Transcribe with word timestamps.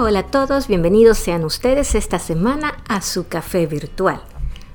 Hola, 0.00 0.20
a 0.20 0.26
todos, 0.26 0.68
bienvenidos 0.68 1.18
sean 1.18 1.42
ustedes 1.42 1.96
esta 1.96 2.20
semana 2.20 2.76
a 2.86 3.02
su 3.02 3.26
café 3.26 3.66
virtual. 3.66 4.22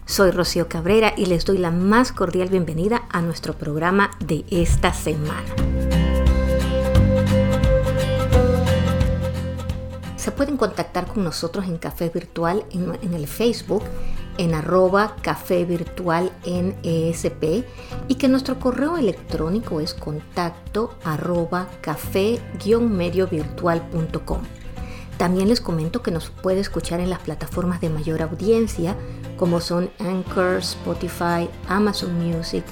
Soy 0.05 0.31
Rocío 0.31 0.67
Cabrera 0.67 1.13
y 1.15 1.27
les 1.27 1.45
doy 1.45 1.59
la 1.59 1.71
más 1.71 2.11
cordial 2.11 2.49
bienvenida 2.49 3.03
a 3.09 3.21
nuestro 3.21 3.53
programa 3.53 4.11
de 4.19 4.43
esta 4.51 4.93
semana. 4.93 5.45
Se 10.17 10.33
pueden 10.33 10.57
contactar 10.57 11.07
con 11.07 11.23
nosotros 11.23 11.67
en 11.67 11.77
Café 11.77 12.09
Virtual 12.09 12.65
en, 12.71 13.13
el 13.13 13.25
Facebook 13.25 13.83
en 14.37 14.53
arroba 14.53 15.15
café 15.21 15.63
virtual 15.63 16.33
en 16.43 16.75
ESP 16.83 17.63
y 18.09 18.15
que 18.15 18.27
nuestro 18.27 18.59
correo 18.59 18.97
electrónico 18.97 19.79
es 19.79 19.93
contacto 19.93 20.97
arroba 21.05 21.69
café-mediovirtual.com. 21.81 24.41
También 25.17 25.49
les 25.49 25.61
comento 25.61 26.01
que 26.01 26.11
nos 26.11 26.29
puede 26.29 26.59
escuchar 26.59 26.99
en 26.99 27.09
las 27.09 27.19
plataformas 27.19 27.81
de 27.81 27.89
mayor 27.89 28.21
audiencia 28.21 28.95
como 29.37 29.61
son 29.61 29.89
Anchor, 29.99 30.57
Spotify, 30.57 31.49
Amazon 31.67 32.13
Music, 32.17 32.63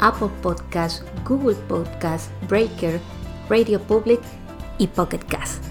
Apple 0.00 0.30
Podcasts, 0.42 1.04
Google 1.28 1.56
Podcasts, 1.68 2.30
Breaker, 2.48 3.00
Radio 3.48 3.80
Public 3.80 4.20
y 4.78 4.86
Pocket 4.88 5.20
Cast. 5.28 5.62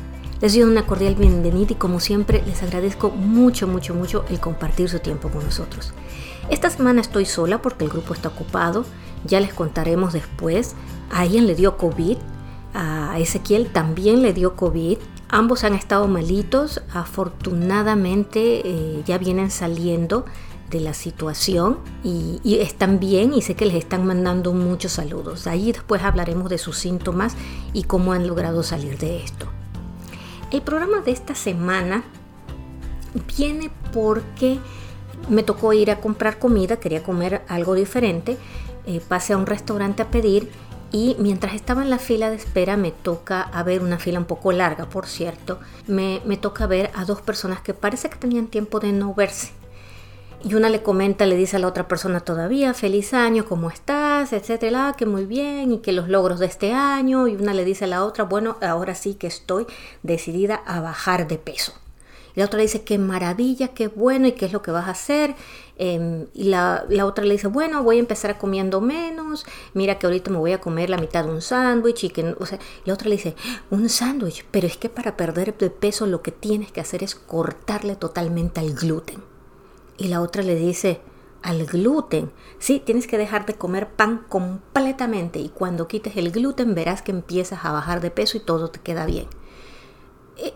Les 0.41 0.53
doy 0.53 0.63
una 0.63 0.85
cordial 0.85 1.15
bienvenida 1.15 1.73
y 1.73 1.75
como 1.75 1.99
siempre 1.99 2.41
les 2.47 2.63
agradezco 2.63 3.09
mucho, 3.11 3.67
mucho, 3.67 3.93
mucho 3.93 4.25
el 4.29 4.39
compartir 4.39 4.89
su 4.89 4.99
tiempo 4.99 5.29
con 5.29 5.43
nosotros. 5.43 5.93
Esta 6.49 6.69
semana 6.69 7.01
estoy 7.01 7.25
sola 7.25 7.61
porque 7.61 7.85
el 7.85 7.91
grupo 7.91 8.13
está 8.13 8.29
ocupado, 8.29 8.85
ya 9.25 9.39
les 9.39 9.53
contaremos 9.53 10.13
después. 10.13 10.75
A 11.11 11.25
Ian 11.25 11.45
le 11.45 11.55
dio 11.55 11.77
COVID, 11.77 12.17
a 12.73 13.19
Ezequiel 13.19 13.71
también 13.71 14.21
le 14.21 14.33
dio 14.33 14.55
COVID 14.55 14.97
Ambos 15.33 15.63
han 15.63 15.75
estado 15.75 16.09
malitos, 16.09 16.81
afortunadamente 16.93 18.67
eh, 18.67 19.03
ya 19.05 19.17
vienen 19.17 19.49
saliendo 19.49 20.25
de 20.69 20.81
la 20.81 20.93
situación 20.93 21.79
y, 22.03 22.41
están 22.59 22.99
bien 22.99 23.33
y 23.33 23.41
sé 23.41 23.55
que 23.55 23.65
les 23.65 23.75
están 23.75 24.05
mandando 24.05 24.51
muchos 24.51 24.91
saludos. 24.91 25.47
Ahí 25.47 25.71
después 25.71 26.03
hablaremos 26.03 26.49
de 26.49 26.57
sus 26.57 26.77
síntomas 26.77 27.35
y 27.71 27.83
cómo 27.83 28.11
han 28.11 28.27
logrado 28.27 28.61
salir 28.61 28.97
de 28.97 29.23
esto. 29.23 29.47
El 30.51 30.61
programa 30.63 30.99
de 30.99 31.11
esta 31.11 31.33
semana 31.33 32.03
viene 33.37 33.71
porque 33.93 34.59
me 35.29 35.43
tocó 35.43 35.71
ir 35.71 35.91
a 35.91 36.01
comprar 36.01 36.39
comida, 36.39 36.77
quería 36.77 37.03
comer 37.03 37.43
algo 37.47 37.73
diferente, 37.73 38.37
eh, 38.85 39.01
pasé 39.07 39.31
a 39.31 39.37
un 39.37 39.45
restaurante 39.45 40.01
a 40.01 40.11
pedir 40.11 40.51
y 40.91 41.15
mientras 41.19 41.55
estaba 41.55 41.83
en 41.83 41.89
la 41.89 41.99
fila 41.99 42.29
de 42.29 42.35
espera 42.35 42.75
me 42.75 42.91
toca 42.91 43.41
a 43.41 43.63
ver 43.63 43.81
una 43.81 43.97
fila 43.97 44.19
un 44.19 44.25
poco 44.25 44.51
larga, 44.51 44.89
por 44.89 45.07
cierto, 45.07 45.59
me, 45.87 46.19
toca 46.37 46.67
ver 46.67 46.91
a 46.93 47.05
dos 47.05 47.21
personas 47.21 47.61
que 47.61 47.73
parece 47.73 48.09
que 48.09 48.17
tenían 48.17 48.47
tiempo 48.47 48.79
de 48.79 48.91
no 48.91 49.13
verse. 49.13 49.51
Y 50.43 50.55
una 50.55 50.69
le 50.69 50.81
comenta, 50.81 51.25
le 51.27 51.37
dice 51.37 51.57
a 51.57 51.59
la 51.59 51.67
otra 51.67 51.87
persona 51.87 52.19
todavía, 52.19 52.73
feliz 52.73 53.13
año, 53.13 53.45
¿cómo 53.45 53.69
estás? 53.69 54.33
etcétera, 54.33 54.95
que 54.97 55.05
muy 55.05 55.25
bien 55.25 55.71
y 55.71 55.77
que 55.79 55.91
los 55.93 56.09
logros 56.09 56.39
de 56.39 56.47
este 56.47 56.73
año. 56.73 57.27
Y 57.27 57.35
una 57.35 57.53
le 57.53 57.63
dice 57.63 57.85
a 57.85 57.87
la 57.87 58.03
otra, 58.03 58.23
bueno, 58.23 58.57
ahora 58.61 58.95
sí 58.95 59.13
que 59.13 59.27
estoy 59.27 59.67
decidida 60.01 60.55
a 60.65 60.81
bajar 60.81 61.27
de 61.27 61.37
peso. 61.37 61.73
Y 62.35 62.39
la 62.39 62.47
otra 62.47 62.59
dice, 62.59 62.83
qué 62.83 62.97
maravilla, 62.97 63.69
qué 63.69 63.87
bueno, 63.87 64.27
y 64.27 64.31
qué 64.31 64.45
es 64.45 64.53
lo 64.53 64.61
que 64.61 64.71
vas 64.71 64.87
a 64.87 64.91
hacer. 64.91 65.35
Em, 65.83 66.27
y 66.35 66.43
la, 66.43 66.85
otra 67.03 67.25
le 67.25 67.31
dice, 67.31 67.47
bueno, 67.47 67.81
voy 67.81 67.95
a 67.95 67.99
empezar 68.01 68.37
comiendo 68.37 68.81
menos, 68.81 69.47
mira 69.73 69.97
que 69.97 70.05
ahorita 70.05 70.29
me 70.29 70.37
voy 70.37 70.51
a 70.51 70.61
comer 70.61 70.91
la 70.91 70.99
mitad 70.99 71.25
de 71.25 71.31
un 71.31 71.41
sándwich. 71.41 72.03
Y 72.03 72.09
que, 72.11 72.35
o 72.39 72.45
sea, 72.45 72.59
la 72.85 72.93
otra 72.93 73.09
le 73.09 73.15
dice, 73.15 73.35
un 73.71 73.89
sándwich, 73.89 74.45
pero 74.51 74.67
es 74.67 74.77
que 74.77 74.89
para 74.89 75.17
perder 75.17 75.57
de 75.57 75.71
peso 75.71 76.05
lo 76.05 76.21
que 76.21 76.31
tienes 76.31 76.71
que 76.71 76.81
hacer 76.81 77.01
es 77.01 77.15
cortarle 77.15 77.95
totalmente 77.95 78.59
al 78.59 78.75
gluten. 78.75 79.23
Y 79.97 80.09
la 80.09 80.21
otra 80.21 80.43
le 80.43 80.53
dice, 80.53 81.01
al 81.41 81.65
gluten. 81.65 82.31
Sí, 82.59 82.79
tienes 82.79 83.07
que 83.07 83.17
dejar 83.17 83.47
de 83.47 83.55
comer 83.55 83.89
pan 83.89 84.23
completamente 84.29 85.39
y 85.39 85.49
cuando 85.49 85.87
quites 85.87 86.15
el 86.15 86.29
gluten 86.29 86.75
verás 86.75 87.01
que 87.01 87.09
empiezas 87.09 87.65
a 87.65 87.71
bajar 87.71 88.01
de 88.01 88.11
peso 88.11 88.37
y 88.37 88.41
todo 88.41 88.67
te 88.69 88.79
queda 88.79 89.07
bien 89.07 89.25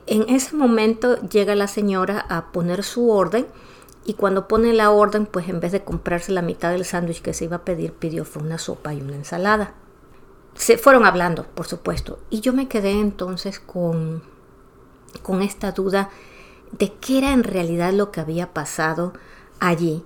en 0.08 0.30
ese 0.30 0.56
momento 0.56 1.20
llega 1.22 1.56
la 1.56 1.68
señora 1.68 2.26
a 2.30 2.52
poner 2.52 2.84
su 2.84 3.10
orden 3.10 3.46
y 4.06 4.14
cuando 4.14 4.48
pone 4.48 4.72
la 4.72 4.92
orden, 4.92 5.26
pues 5.26 5.50
en 5.50 5.60
vez 5.60 5.72
de 5.72 5.84
comprarse 5.84 6.32
la 6.32 6.44
mitad 6.44 6.72
del 6.72 6.86
sándwich 6.86 7.22
que 7.22 7.34
se 7.34 7.46
iba 7.46 7.58
a 7.58 7.66
pedir, 7.66 7.92
pidió 7.92 8.24
fue 8.24 8.44
una 8.44 8.60
sopa 8.60 8.94
y 8.94 9.02
una 9.02 9.16
ensalada. 9.16 9.74
Se 10.54 10.78
fueron 10.78 11.06
hablando, 11.06 11.44
por 11.44 11.66
supuesto, 11.66 12.20
y 12.30 12.40
yo 12.40 12.54
me 12.54 12.68
quedé 12.68 12.92
entonces 12.92 13.60
con, 13.60 14.22
con 15.24 15.42
esta 15.42 15.72
duda 15.72 16.10
de 16.72 16.94
qué 16.94 17.18
era 17.18 17.34
en 17.34 17.44
realidad 17.44 17.94
lo 17.94 18.12
que 18.12 18.22
había 18.22 18.54
pasado 18.54 19.14
allí 19.60 20.06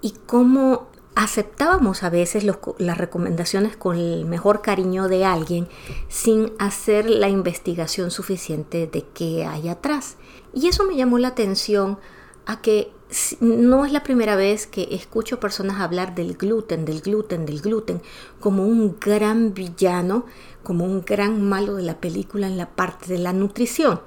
y 0.00 0.14
cómo 0.26 0.88
aceptábamos 1.16 2.02
a 2.02 2.10
veces 2.10 2.44
las 2.44 2.98
recomendaciones 2.98 3.76
con 3.76 3.96
el 3.96 4.24
mejor 4.24 4.62
cariño 4.62 5.08
de 5.08 5.24
alguien 5.24 5.68
sin 6.08 6.52
hacer 6.58 7.08
la 7.08 7.28
investigación 7.28 8.10
suficiente 8.10 8.86
de 8.86 9.04
qué 9.14 9.44
hay 9.44 9.68
atrás. 9.68 10.16
Y 10.52 10.68
eso 10.68 10.84
me 10.84 10.96
llamó 10.96 11.18
la 11.18 11.28
atención 11.28 11.98
a 12.46 12.60
que 12.60 12.92
no 13.40 13.84
es 13.84 13.92
la 13.92 14.02
primera 14.02 14.36
vez 14.36 14.66
que 14.66 14.88
escucho 14.90 15.40
personas 15.40 15.80
hablar 15.80 16.14
del 16.14 16.34
gluten, 16.34 16.84
del 16.84 17.00
gluten, 17.00 17.46
del 17.46 17.60
gluten, 17.60 18.02
como 18.40 18.66
un 18.66 18.96
gran 19.00 19.54
villano, 19.54 20.26
como 20.62 20.84
un 20.84 21.02
gran 21.04 21.42
malo 21.42 21.74
de 21.74 21.82
la 21.82 22.00
película 22.00 22.46
en 22.46 22.56
la 22.56 22.70
parte 22.70 23.06
de 23.12 23.18
la 23.18 23.32
nutrición. 23.32 24.00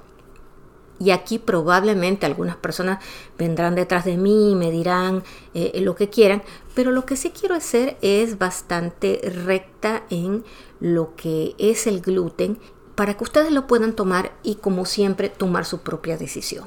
Y 1.00 1.10
aquí 1.10 1.38
probablemente 1.38 2.26
algunas 2.26 2.56
personas 2.56 3.02
vendrán 3.38 3.76
detrás 3.76 4.04
de 4.04 4.16
mí 4.16 4.50
y 4.50 4.54
me 4.56 4.70
dirán 4.70 5.22
eh, 5.54 5.80
lo 5.80 5.94
que 5.94 6.10
quieran, 6.10 6.42
pero 6.74 6.90
lo 6.90 7.06
que 7.06 7.16
sí 7.16 7.30
quiero 7.30 7.54
hacer 7.54 7.96
es 8.02 8.38
bastante 8.38 9.20
recta 9.46 10.02
en 10.10 10.44
lo 10.80 11.14
que 11.14 11.54
es 11.58 11.86
el 11.86 12.00
gluten 12.00 12.58
para 12.96 13.14
que 13.14 13.22
ustedes 13.22 13.52
lo 13.52 13.68
puedan 13.68 13.94
tomar 13.94 14.32
y 14.42 14.56
como 14.56 14.84
siempre 14.84 15.28
tomar 15.28 15.64
su 15.64 15.82
propia 15.82 16.16
decisión. 16.16 16.66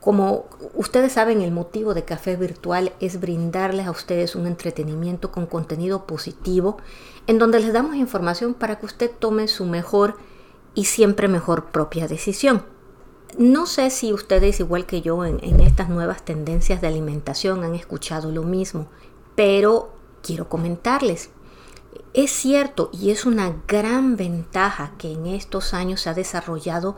Como 0.00 0.46
ustedes 0.74 1.12
saben, 1.12 1.42
el 1.42 1.52
motivo 1.52 1.92
de 1.92 2.04
Café 2.04 2.36
Virtual 2.36 2.94
es 3.00 3.20
brindarles 3.20 3.86
a 3.86 3.90
ustedes 3.90 4.34
un 4.34 4.46
entretenimiento 4.46 5.30
con 5.30 5.44
contenido 5.44 6.06
positivo 6.06 6.78
en 7.26 7.38
donde 7.38 7.60
les 7.60 7.74
damos 7.74 7.96
información 7.96 8.54
para 8.54 8.78
que 8.78 8.86
usted 8.86 9.10
tome 9.10 9.46
su 9.46 9.66
mejor 9.66 10.16
y 10.74 10.86
siempre 10.86 11.28
mejor 11.28 11.66
propia 11.66 12.08
decisión. 12.08 12.64
No 13.38 13.66
sé 13.66 13.90
si 13.90 14.12
ustedes, 14.12 14.58
igual 14.60 14.86
que 14.86 15.02
yo, 15.02 15.24
en, 15.24 15.60
estas 15.60 15.88
nuevas 15.88 16.24
tendencias 16.24 16.80
de 16.80 16.88
alimentación 16.88 17.62
han 17.62 17.74
escuchado 17.74 18.32
lo 18.32 18.42
mismo, 18.42 18.88
pero 19.34 19.92
quiero 20.22 20.48
comentarles. 20.48 21.30
Es 22.12 22.32
cierto 22.32 22.90
y 22.92 23.10
es 23.10 23.24
una 23.24 23.54
gran 23.68 24.16
ventaja 24.16 24.92
que 24.98 25.12
en 25.12 25.26
estos 25.26 25.74
años 25.74 26.00
se 26.00 26.10
ha 26.10 26.14
desarrollado 26.14 26.96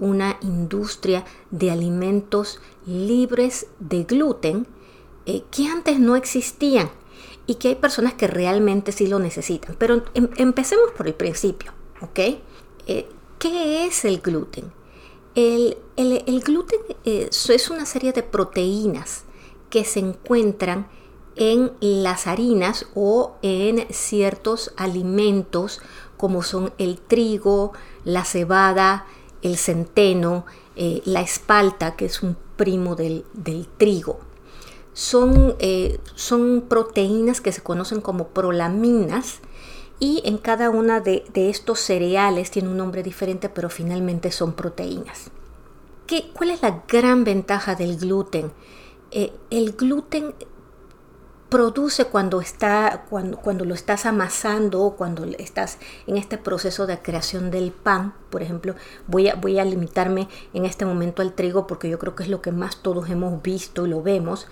una 0.00 0.38
industria 0.40 1.24
de 1.50 1.70
alimentos 1.70 2.60
libres 2.86 3.66
de 3.78 4.04
gluten 4.04 4.66
eh, 5.26 5.44
que 5.50 5.66
antes 5.66 6.00
no 6.00 6.16
existían 6.16 6.90
y 7.46 7.56
que 7.56 7.68
hay 7.68 7.74
personas 7.74 8.14
que 8.14 8.26
realmente 8.26 8.92
sí 8.92 9.06
lo 9.06 9.18
necesitan. 9.18 9.76
Pero 9.78 10.02
em, 10.14 10.28
empecemos 10.36 10.90
por 10.96 11.06
el 11.06 11.14
principio, 11.14 11.72
¿ok? 12.00 12.18
Eh, 12.86 13.08
¿Qué 13.38 13.86
es 13.86 14.04
el 14.04 14.20
gluten? 14.20 14.72
El, 15.34 15.76
gluten 16.44 16.80
eh, 17.04 17.28
es 17.30 17.70
una 17.70 17.86
serie 17.86 18.12
de 18.12 18.22
proteínas 18.22 19.24
que 19.68 19.84
se 19.84 20.00
encuentran 20.00 20.88
en 21.36 21.72
las 21.80 22.26
harinas 22.26 22.86
o 22.94 23.36
en 23.42 23.86
ciertos 23.90 24.72
alimentos 24.76 25.80
como 26.16 26.42
son 26.42 26.72
el 26.76 26.98
trigo, 26.98 27.72
la 28.04 28.24
cebada, 28.24 29.06
el 29.42 29.56
centeno, 29.56 30.44
eh, 30.76 31.02
la 31.04 31.20
espalta, 31.20 31.96
que 31.96 32.06
es 32.06 32.22
un 32.22 32.36
primo 32.56 32.94
del, 32.94 33.24
trigo. 33.76 34.20
Son, 34.92 35.56
eh, 35.58 35.98
son, 36.14 36.64
proteínas 36.68 37.40
que 37.40 37.52
se 37.52 37.62
conocen 37.62 38.00
como 38.00 38.28
prolaminas 38.28 39.40
y 39.98 40.22
en 40.24 40.38
cada 40.38 40.70
una 40.70 41.00
de, 41.00 41.24
estos 41.34 41.80
cereales 41.80 42.50
tiene 42.50 42.68
un 42.68 42.76
nombre 42.76 43.02
diferente, 43.02 43.48
pero 43.48 43.70
finalmente 43.70 44.32
son 44.32 44.52
proteínas. 44.52 45.30
¿Qué, 46.06 46.30
¿Cuál 46.32 46.50
es 46.50 46.62
la 46.62 46.82
gran 46.88 47.24
ventaja 47.24 47.74
del 47.74 47.96
gluten? 47.96 48.52
Eh, 49.10 49.32
el 49.50 49.72
gluten 49.72 50.34
produce 51.50 52.06
cuando, 52.06 52.40
está, 52.40 53.04
cuando, 53.10 53.36
cuando 53.36 53.64
lo 53.64 53.74
estás 53.74 54.06
amasando 54.06 54.82
o 54.82 54.96
cuando 54.96 55.24
estás 55.38 55.78
en 56.06 56.16
este 56.16 56.38
proceso 56.38 56.86
de 56.86 57.00
creación 57.00 57.50
del 57.50 57.72
pan, 57.72 58.14
por 58.30 58.42
ejemplo, 58.42 58.76
voy 59.08 59.28
a, 59.28 59.34
voy 59.34 59.58
a 59.58 59.64
limitarme 59.64 60.28
en 60.54 60.64
este 60.64 60.86
momento 60.86 61.22
al 61.22 61.34
trigo 61.34 61.66
porque 61.66 61.90
yo 61.90 61.98
creo 61.98 62.14
que 62.14 62.22
es 62.22 62.28
lo 62.28 62.40
que 62.40 62.52
más 62.52 62.82
todos 62.82 63.10
hemos 63.10 63.42
visto 63.42 63.84
y 63.84 63.90
lo 63.90 64.02
vemos. 64.02 64.46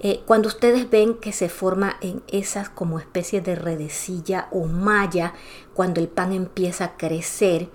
Eh, 0.00 0.20
cuando 0.26 0.48
ustedes 0.48 0.90
ven 0.90 1.14
que 1.14 1.32
se 1.32 1.48
forma 1.48 1.96
en 2.02 2.22
esas 2.28 2.68
como 2.68 2.98
especie 2.98 3.40
de 3.40 3.54
redecilla 3.54 4.48
o 4.50 4.66
malla, 4.66 5.32
cuando 5.74 6.00
el 6.00 6.08
pan 6.08 6.32
empieza 6.32 6.84
a 6.84 6.96
crecer 6.96 7.70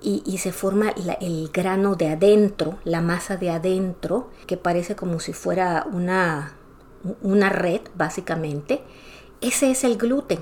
y, 0.00 0.36
se 0.36 0.52
forma 0.52 0.90
el 0.90 1.48
grano 1.50 1.94
de 1.94 2.10
adentro, 2.10 2.78
la 2.84 3.00
masa 3.00 3.38
de 3.38 3.48
adentro, 3.48 4.28
que 4.46 4.58
parece 4.58 4.94
como 4.94 5.18
si 5.18 5.32
fuera 5.32 5.86
una, 5.90 6.52
una 7.22 7.48
red, 7.48 7.80
básicamente. 7.94 8.82
Ese 9.40 9.70
es 9.70 9.84
el 9.84 9.96
gluten. 9.96 10.40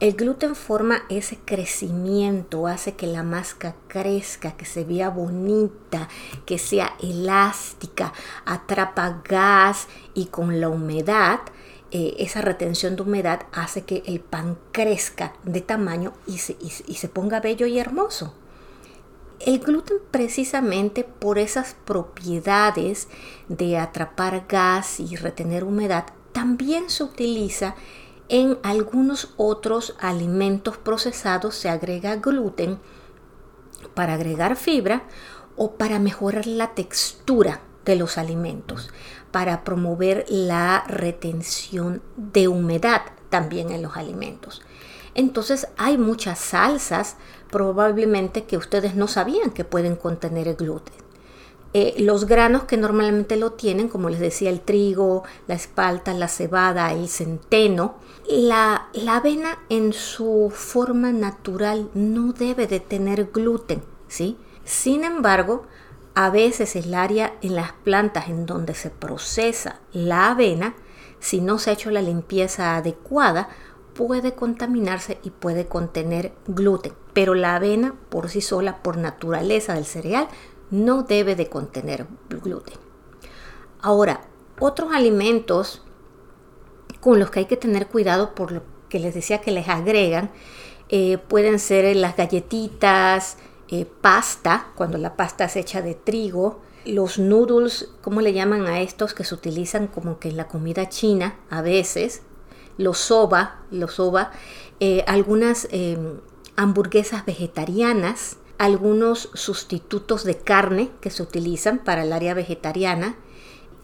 El 0.00 0.12
gluten 0.12 0.54
forma 0.54 1.02
ese 1.08 1.36
crecimiento, 1.44 2.68
hace 2.68 2.94
que 2.94 3.08
la 3.08 3.24
masa 3.24 3.74
crezca, 3.88 4.56
que 4.56 4.64
se 4.64 4.84
vea 4.84 5.10
bonita, 5.10 6.08
que 6.46 6.56
sea 6.56 6.94
elástica, 7.02 8.12
atrapa 8.44 9.22
gas 9.28 9.88
y 10.14 10.26
con 10.26 10.60
la 10.60 10.68
humedad, 10.68 11.40
eh, 11.90 12.14
esa 12.18 12.42
retención 12.42 12.94
de 12.94 13.02
humedad 13.02 13.46
hace 13.50 13.82
que 13.82 14.04
el 14.06 14.20
pan 14.20 14.56
crezca 14.70 15.32
de 15.42 15.62
tamaño 15.62 16.12
y 16.26 16.38
se 16.38 17.08
ponga 17.08 17.40
bello 17.40 17.66
y 17.66 17.80
hermoso. 17.80 18.34
El 19.40 19.60
gluten 19.60 19.98
precisamente 20.10 21.04
por 21.04 21.38
esas 21.38 21.76
propiedades 21.84 23.08
de 23.48 23.78
atrapar 23.78 24.46
gas 24.48 24.98
y 24.98 25.16
retener 25.16 25.64
humedad 25.64 26.06
también 26.32 26.90
se 26.90 27.04
utiliza 27.04 27.76
en 28.28 28.58
algunos 28.62 29.32
otros 29.36 29.96
alimentos 30.00 30.76
procesados 30.76 31.54
se 31.54 31.68
agrega 31.68 32.16
gluten 32.16 32.78
para 33.94 34.14
agregar 34.14 34.56
fibra 34.56 35.04
o 35.56 35.76
para 35.76 35.98
mejorar 35.98 36.46
la 36.46 36.74
textura 36.74 37.60
de 37.84 37.96
los 37.96 38.18
alimentos, 38.18 38.90
para 39.30 39.64
promover 39.64 40.26
la 40.28 40.84
retención 40.86 42.02
de 42.16 42.48
humedad 42.48 43.02
también 43.30 43.70
en 43.70 43.82
los 43.82 43.96
alimentos. 43.96 44.62
Entonces 45.18 45.66
hay 45.76 45.98
muchas 45.98 46.38
salsas 46.38 47.16
probablemente 47.50 48.44
que 48.44 48.56
ustedes 48.56 48.94
no 48.94 49.08
sabían 49.08 49.50
que 49.50 49.64
pueden 49.64 49.96
contener 49.96 50.54
gluten. 50.54 50.94
Eh, 51.74 51.96
los 51.98 52.26
granos 52.26 52.62
que 52.64 52.76
normalmente 52.76 53.34
lo 53.34 53.50
tienen, 53.50 53.88
como 53.88 54.10
les 54.10 54.20
decía, 54.20 54.48
el 54.48 54.60
trigo, 54.60 55.24
la 55.48 55.56
espalda, 55.56 56.14
la 56.14 56.28
cebada, 56.28 56.92
el 56.92 57.08
centeno, 57.08 57.96
la, 58.28 58.90
la 58.92 59.16
avena 59.16 59.58
en 59.68 59.92
su 59.92 60.52
forma 60.54 61.10
natural 61.10 61.90
no 61.94 62.32
debe 62.32 62.68
de 62.68 62.78
tener 62.78 63.32
gluten, 63.32 63.82
¿sí? 64.06 64.38
Sin 64.62 65.02
embargo, 65.02 65.66
a 66.14 66.30
veces 66.30 66.76
el 66.76 66.94
área 66.94 67.34
en 67.42 67.56
las 67.56 67.72
plantas 67.72 68.28
en 68.28 68.46
donde 68.46 68.74
se 68.74 68.90
procesa 68.90 69.80
la 69.92 70.30
avena, 70.30 70.76
si 71.18 71.40
no 71.40 71.58
se 71.58 71.70
ha 71.70 71.72
hecho 71.72 71.90
la 71.90 72.02
limpieza 72.02 72.76
adecuada, 72.76 73.48
puede 73.98 74.34
contaminarse 74.34 75.18
y 75.24 75.30
puede 75.30 75.66
contener 75.66 76.32
gluten, 76.46 76.92
pero 77.14 77.34
la 77.34 77.56
avena 77.56 77.96
por 78.10 78.28
sí 78.28 78.40
sola, 78.40 78.80
por 78.80 78.96
naturaleza 78.96 79.74
del 79.74 79.86
cereal, 79.86 80.28
no 80.70 81.02
debe 81.02 81.34
de 81.34 81.48
contener 81.48 82.06
gluten. 82.28 82.76
Ahora, 83.82 84.20
otros 84.60 84.92
alimentos 84.94 85.82
con 87.00 87.18
los 87.18 87.32
que 87.32 87.40
hay 87.40 87.46
que 87.46 87.56
tener 87.56 87.88
cuidado 87.88 88.36
por 88.36 88.52
lo 88.52 88.62
que 88.88 89.00
les 89.00 89.14
decía 89.14 89.40
que 89.40 89.50
les 89.50 89.68
agregan, 89.68 90.30
eh, 90.90 91.18
pueden 91.18 91.58
ser 91.58 91.96
las 91.96 92.16
galletitas, 92.16 93.36
eh, 93.66 93.84
pasta, 93.84 94.68
cuando 94.76 94.96
la 94.98 95.16
pasta 95.16 95.46
es 95.46 95.56
hecha 95.56 95.82
de 95.82 95.96
trigo, 95.96 96.60
los 96.84 97.18
noodles, 97.18 97.90
¿cómo 98.00 98.20
le 98.20 98.32
llaman 98.32 98.64
a 98.66 98.80
estos 98.80 99.12
que 99.12 99.24
se 99.24 99.34
utilizan 99.34 99.88
como 99.88 100.20
que 100.20 100.28
en 100.28 100.36
la 100.36 100.46
comida 100.46 100.88
china 100.88 101.34
a 101.50 101.62
veces? 101.62 102.22
Los 102.78 102.98
soba, 102.98 103.60
los 103.70 103.94
soba, 103.94 104.30
eh, 104.80 105.04
algunas 105.06 105.68
em, 105.70 106.20
hamburguesas 106.56 107.26
vegetarianas, 107.26 108.38
algunos 108.56 109.28
sustitutos 109.34 110.24
de 110.24 110.38
carne 110.38 110.90
que 111.00 111.10
se 111.10 111.22
utilizan 111.22 111.78
para 111.78 112.04
el 112.04 112.12
área 112.12 112.34
vegetariana 112.34 113.16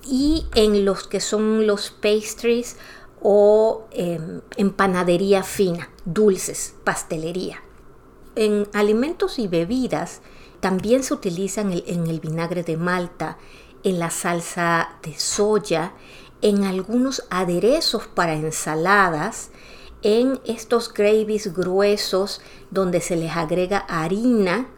y 0.06 0.46
en 0.55 0.85
los 0.85 1.06
que 1.06 1.20
son 1.20 1.67
los 1.67 1.91
pastries 1.91 2.76
o 3.20 3.87
em, 3.91 4.41
en 4.56 4.70
panadería 4.70 5.43
fina, 5.43 5.90
dulces, 6.05 6.75
pastelería. 6.85 7.62
En 8.37 8.69
alimentos 8.73 9.38
y 9.38 9.49
bebidas 9.49 10.20
también 10.61 11.02
se 11.02 11.14
utilizan 11.14 11.73
en 11.73 12.06
el 12.06 12.20
vinagre 12.20 12.62
de 12.62 12.76
malta, 12.76 13.38
en 13.85 13.99
la 13.99 14.11
salsa 14.11 14.97
de 15.02 15.19
soya, 15.19 15.93
en 16.44 16.64
algunos 16.64 17.25
aderezos 17.31 18.06
para 18.06 18.35
ensaladas, 18.35 19.49
en 20.02 20.38
estos 20.44 20.93
gravies 20.93 21.55
gruesos 21.55 22.43
donde 22.70 23.00
se 23.00 23.17
les 23.17 23.35
agrega 23.35 23.79
harina, 23.79 24.69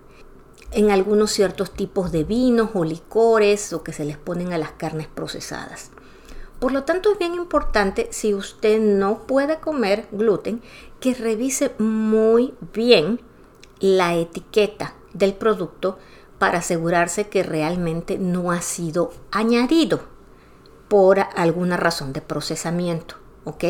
en 0.71 0.93
algunos 0.93 1.33
ciertos 1.33 1.73
tipos 1.73 2.13
de 2.13 2.23
vinos 2.23 2.71
o 2.75 2.85
licores 2.85 3.73
o 3.73 3.83
que 3.83 3.93
se 3.93 4.05
les 4.05 4.17
ponen 4.17 4.53
a 4.53 4.59
las 4.59 4.73
carnes 4.73 5.09
procesadas. 5.09 5.91
Por 6.61 6.71
lo 6.71 6.85
tanto, 6.85 7.11
es 7.11 7.19
bien 7.19 7.35
importante 7.35 8.07
si 8.13 8.33
usted 8.33 8.81
no 8.81 9.27
puede 9.27 9.59
comer 9.59 10.07
gluten, 10.13 10.63
que 11.01 11.15
revise 11.15 11.73
muy 11.79 12.55
bien 12.73 13.21
la 13.81 14.15
etiqueta 14.15 14.95
del 15.15 15.35
producto 15.35 15.99
para 16.39 16.59
asegurarse 16.59 17.27
que 17.27 17.43
realmente 17.43 18.19
no 18.19 18.53
ha 18.53 18.61
sido 18.61 19.11
añadido 19.33 20.16
por 20.89 21.19
alguna 21.19 21.77
razón 21.77 22.13
de 22.13 22.21
procesamiento, 22.21 23.17
¿ok? 23.45 23.65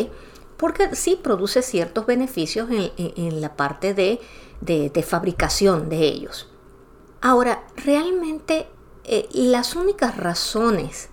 Porque 0.57 0.95
sí 0.95 1.19
produce 1.23 1.63
ciertos 1.63 2.07
beneficios 2.07 2.69
en, 2.71 3.41
la 3.41 3.57
parte 3.57 3.95
de, 3.95 5.05
fabricación 5.07 5.89
de 5.89 5.99
ellos. 5.99 6.49
Ahora, 7.21 7.65
realmente 7.77 8.67
eh, 9.05 9.29
las 9.33 9.77
únicas 9.77 10.17
razones 10.17 11.11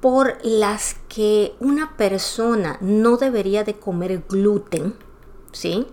por 0.00 0.38
las 0.42 0.96
que 1.08 1.54
una 1.60 1.96
persona 1.96 2.78
no 2.80 3.16
debería 3.18 3.64
de 3.64 3.78
comer 3.78 4.24
gluten, 4.28 4.94
¿sí? 5.52 5.86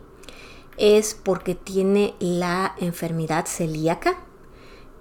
Es 0.77 1.13
porque 1.13 1.55
tiene 1.55 2.15
la 2.19 2.75
enfermedad 2.77 3.45
celíaca, 3.47 4.17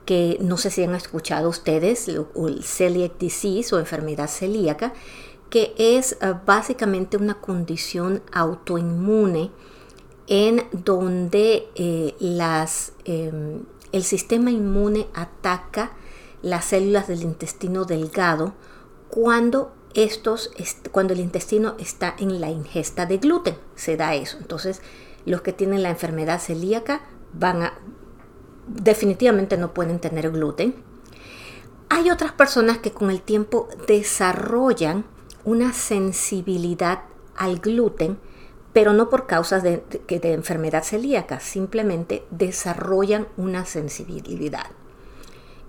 que 0.06 0.38
no 0.40 0.56
sé 0.56 0.70
si 0.70 0.84
han 0.84 0.94
escuchado 0.94 1.50
ustedes, 1.50 2.08
el 2.08 2.62
celiac 2.62 3.18
disease 3.18 3.74
o 3.74 3.78
enfermedad 3.78 4.28
celíaca, 4.28 4.94
que 5.50 5.74
es 5.76 6.12
eh, 6.22 6.34
básicamente 6.46 7.16
una 7.16 7.40
condición 7.40 8.22
autoinmune 8.32 9.50
en 10.28 10.64
donde 10.72 11.68
eh, 11.74 12.14
las, 12.20 12.92
em, 13.04 13.64
el 13.92 14.04
sistema 14.04 14.50
inmune 14.50 15.08
ataca 15.12 15.92
las 16.42 16.66
células 16.66 17.08
del 17.08 17.22
intestino 17.22 17.84
delgado 17.84 18.54
cuando 19.08 19.72
estos, 19.94 20.50
cuando 20.92 21.14
el 21.14 21.20
intestino 21.20 21.74
está 21.78 22.14
en 22.18 22.40
la 22.40 22.50
ingesta 22.50 23.06
de 23.06 23.18
gluten, 23.18 23.56
se 23.74 23.96
da 23.96 24.14
eso. 24.14 24.36
Entonces, 24.38 24.82
los 25.24 25.42
que 25.42 25.52
tienen 25.52 25.82
la 25.82 25.90
enfermedad 25.90 26.40
celíaca 26.40 27.00
van 27.32 27.62
a, 27.62 27.78
definitivamente 28.66 29.56
no 29.56 29.72
pueden 29.72 29.98
tener 29.98 30.30
gluten. 30.30 30.74
Hay 31.88 32.10
otras 32.10 32.32
personas 32.32 32.78
que 32.78 32.90
con 32.90 33.10
el 33.10 33.20
tiempo 33.22 33.68
desarrollan 33.86 35.04
una 35.44 35.72
sensibilidad 35.72 37.02
al 37.36 37.60
gluten, 37.60 38.18
pero 38.72 38.92
no 38.92 39.08
por 39.08 39.26
causas 39.26 39.62
de, 39.62 39.82
de, 40.08 40.32
enfermedad 40.32 40.82
celíaca, 40.82 41.40
simplemente 41.40 42.24
desarrollan 42.30 43.28
una 43.36 43.64
sensibilidad. 43.64 44.66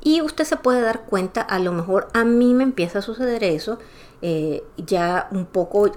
Y 0.01 0.21
usted 0.21 0.43
se 0.43 0.57
puede 0.57 0.81
dar 0.81 1.05
cuenta, 1.05 1.41
a 1.41 1.59
lo 1.59 1.71
mejor 1.71 2.07
a 2.13 2.23
mí 2.23 2.53
me 2.53 2.63
empieza 2.63 2.99
a 2.99 3.01
suceder 3.01 3.43
eso, 3.43 3.77
eh, 4.21 4.63
ya 4.77 5.27
un 5.31 5.45
poco 5.45 5.91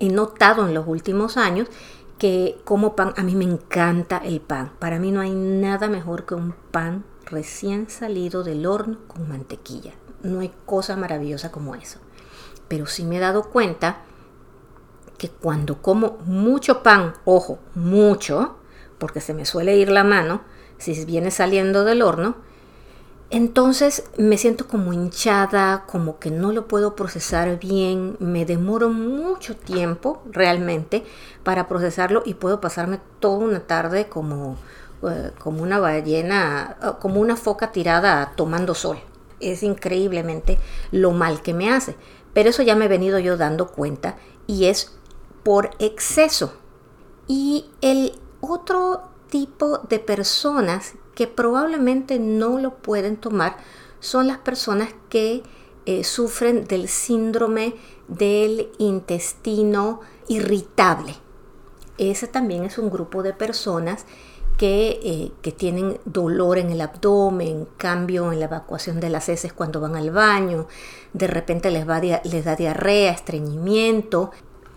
he 0.00 0.08
notado 0.08 0.68
en 0.68 0.74
los 0.74 0.86
últimos 0.86 1.36
años 1.36 1.68
que 2.18 2.60
como 2.64 2.96
pan, 2.96 3.14
a 3.16 3.22
mí 3.22 3.34
me 3.34 3.44
encanta 3.44 4.18
el 4.18 4.40
pan. 4.40 4.72
Para 4.78 4.98
mí 4.98 5.12
no 5.12 5.20
hay 5.20 5.30
nada 5.30 5.88
mejor 5.88 6.26
que 6.26 6.34
un 6.34 6.52
pan 6.70 7.04
recién 7.24 7.88
salido 7.88 8.42
del 8.42 8.66
horno 8.66 8.98
con 9.06 9.28
mantequilla. 9.28 9.92
No 10.22 10.40
hay 10.40 10.52
cosa 10.66 10.96
maravillosa 10.96 11.52
como 11.52 11.74
eso. 11.74 12.00
Pero 12.66 12.86
sí 12.86 13.04
me 13.04 13.16
he 13.16 13.20
dado 13.20 13.50
cuenta 13.50 14.02
que 15.16 15.28
cuando 15.28 15.80
como 15.80 16.18
mucho 16.24 16.82
pan, 16.82 17.14
ojo, 17.24 17.58
mucho, 17.74 18.56
porque 18.98 19.20
se 19.20 19.34
me 19.34 19.44
suele 19.44 19.76
ir 19.76 19.90
la 19.90 20.04
mano, 20.04 20.42
si 20.78 21.04
viene 21.04 21.30
saliendo 21.30 21.84
del 21.84 22.02
horno, 22.02 22.36
entonces 23.30 24.04
me 24.16 24.38
siento 24.38 24.66
como 24.68 24.94
hinchada, 24.94 25.84
como 25.86 26.18
que 26.18 26.30
no 26.30 26.50
lo 26.52 26.66
puedo 26.66 26.96
procesar 26.96 27.58
bien, 27.58 28.16
me 28.20 28.46
demoro 28.46 28.88
mucho 28.88 29.54
tiempo 29.54 30.22
realmente 30.30 31.04
para 31.42 31.68
procesarlo 31.68 32.22
y 32.24 32.34
puedo 32.34 32.60
pasarme 32.60 33.00
toda 33.20 33.38
una 33.38 33.60
tarde 33.60 34.08
como, 34.08 34.56
eh, 35.02 35.32
como 35.38 35.62
una 35.62 35.78
ballena, 35.78 36.78
eh, 36.82 36.86
como 37.00 37.20
una 37.20 37.36
foca 37.36 37.70
tirada 37.70 38.32
tomando 38.34 38.74
sol. 38.74 38.98
Es 39.40 39.62
increíblemente 39.62 40.58
lo 40.90 41.12
mal 41.12 41.42
que 41.42 41.52
me 41.52 41.70
hace. 41.70 41.96
Pero 42.32 42.48
eso 42.50 42.62
ya 42.62 42.76
me 42.76 42.86
he 42.86 42.88
venido 42.88 43.18
yo 43.18 43.36
dando 43.36 43.68
cuenta 43.68 44.16
y 44.46 44.66
es 44.66 44.96
por 45.42 45.70
exceso. 45.78 46.54
Y 47.26 47.66
el 47.82 48.18
otro 48.40 49.02
tipo 49.28 49.78
de 49.78 49.98
personas 49.98 50.94
que 51.18 51.26
probablemente 51.26 52.20
no 52.20 52.60
lo 52.60 52.76
pueden 52.76 53.16
tomar 53.16 53.56
son 53.98 54.28
las 54.28 54.38
personas 54.38 54.90
que 55.08 55.42
eh, 55.84 56.04
sufren 56.04 56.64
del 56.68 56.86
síndrome 56.86 57.74
del 58.06 58.68
intestino 58.78 59.98
irritable. 60.28 61.16
Ese 61.98 62.28
también 62.28 62.62
es 62.62 62.78
un 62.78 62.88
grupo 62.88 63.24
de 63.24 63.32
personas 63.32 64.06
que, 64.58 65.00
eh, 65.02 65.32
que, 65.42 65.50
tienen 65.50 65.98
dolor 66.04 66.56
en 66.56 66.70
el 66.70 66.80
abdomen, 66.80 67.66
cambio 67.78 68.30
en 68.30 68.38
la 68.38 68.44
evacuación 68.44 69.00
de 69.00 69.10
las 69.10 69.28
heces 69.28 69.52
cuando 69.52 69.80
van 69.80 69.96
al 69.96 70.12
baño, 70.12 70.68
de 71.14 71.26
repente 71.26 71.72
les, 71.72 71.88
va, 71.88 71.98
les 71.98 72.44
da 72.44 72.54
diarrea, 72.54 73.10
estreñimiento. 73.10 74.30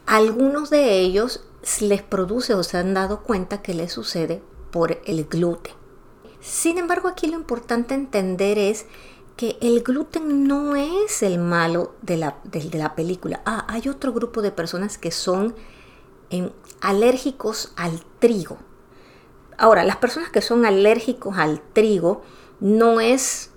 Algunos 0.07 0.71
de 0.71 1.01
ellos 1.01 1.43
les 1.81 2.01
produce 2.01 2.55
o 2.55 2.63
se 2.63 2.79
han 2.79 2.95
dado 2.95 3.21
cuenta 3.21 3.61
que 3.61 3.75
les 3.75 3.93
sucede 3.93 4.41
por 4.71 4.99
el 5.05 5.25
gluten. 5.25 5.80
Sin 6.41 6.77
embargo, 6.77 7.07
aquí 7.07 7.27
lo 7.27 7.35
importante 7.35 7.93
entender 7.93 8.57
es 8.57 8.85
que 9.37 9.57
el 9.61 9.81
gluten 9.81 10.47
no 10.47 10.75
es 10.75 11.23
el 11.23 11.39
malo 11.39 11.93
de 12.01 12.17
la, 12.17 12.37
de, 12.43 12.63
la 12.73 12.95
película. 12.95 13.41
Ah, 13.45 13.65
hay 13.69 13.87
otro 13.87 14.11
grupo 14.11 14.41
de 14.41 14.51
personas 14.51 14.97
que 14.97 15.11
son 15.11 15.55
em, 16.29 16.49
alérgicos 16.81 17.73
al 17.75 18.03
trigo. 18.19 18.57
Ahora, 19.57 19.83
las 19.83 19.97
personas 19.97 20.29
que 20.29 20.41
son 20.41 20.65
alérgicos 20.65 21.37
al 21.37 21.61
trigo 21.73 22.23
no 22.59 22.99
es 22.99 23.51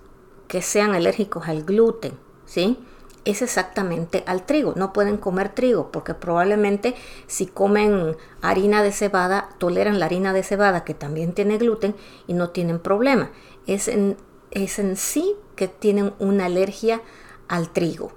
que 0.48 0.62
sean 0.62 0.94
alérgicos 0.94 1.48
al 1.48 1.64
gluten, 1.64 2.12
¿sí? 2.44 2.78
Es 3.24 3.40
exactamente 3.40 4.22
al 4.26 4.44
trigo. 4.44 4.74
No 4.76 4.92
pueden 4.92 5.16
comer 5.16 5.54
trigo 5.54 5.90
porque 5.90 6.14
probablemente 6.14 6.94
si 7.26 7.46
comen 7.46 8.16
harina 8.42 8.82
de 8.82 8.92
cebada, 8.92 9.48
toleran 9.58 9.98
la 9.98 10.06
harina 10.06 10.32
de 10.32 10.42
cebada 10.42 10.84
que 10.84 10.94
también 10.94 11.32
tiene 11.32 11.56
gluten 11.58 11.94
y 12.26 12.34
no 12.34 12.50
tienen 12.50 12.78
problema. 12.78 13.30
Es 13.66 13.88
en, 13.88 14.16
es 14.50 14.78
en 14.78 14.96
sí 14.96 15.36
que 15.56 15.68
tienen 15.68 16.12
una 16.18 16.46
alergia 16.46 17.00
al 17.48 17.70
trigo. 17.70 18.12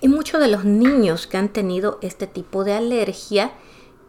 Y 0.00 0.08
muchos 0.08 0.40
de 0.40 0.48
los 0.48 0.64
niños 0.64 1.26
que 1.26 1.38
han 1.38 1.48
tenido 1.48 1.98
este 2.02 2.26
tipo 2.26 2.64
de 2.64 2.74
alergia 2.74 3.52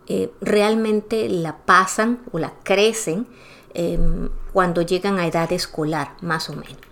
eh, 0.08 0.32
realmente 0.42 1.28
la 1.28 1.58
pasan 1.66 2.20
o 2.32 2.40
la 2.40 2.54
crecen 2.64 3.28
em, 3.74 4.30
cuando 4.54 4.82
llegan 4.82 5.18
a 5.20 5.28
edad 5.28 5.52
escolar, 5.52 6.16
más 6.22 6.50
o 6.50 6.54
menos, 6.54 6.78
¿no? 6.78 6.87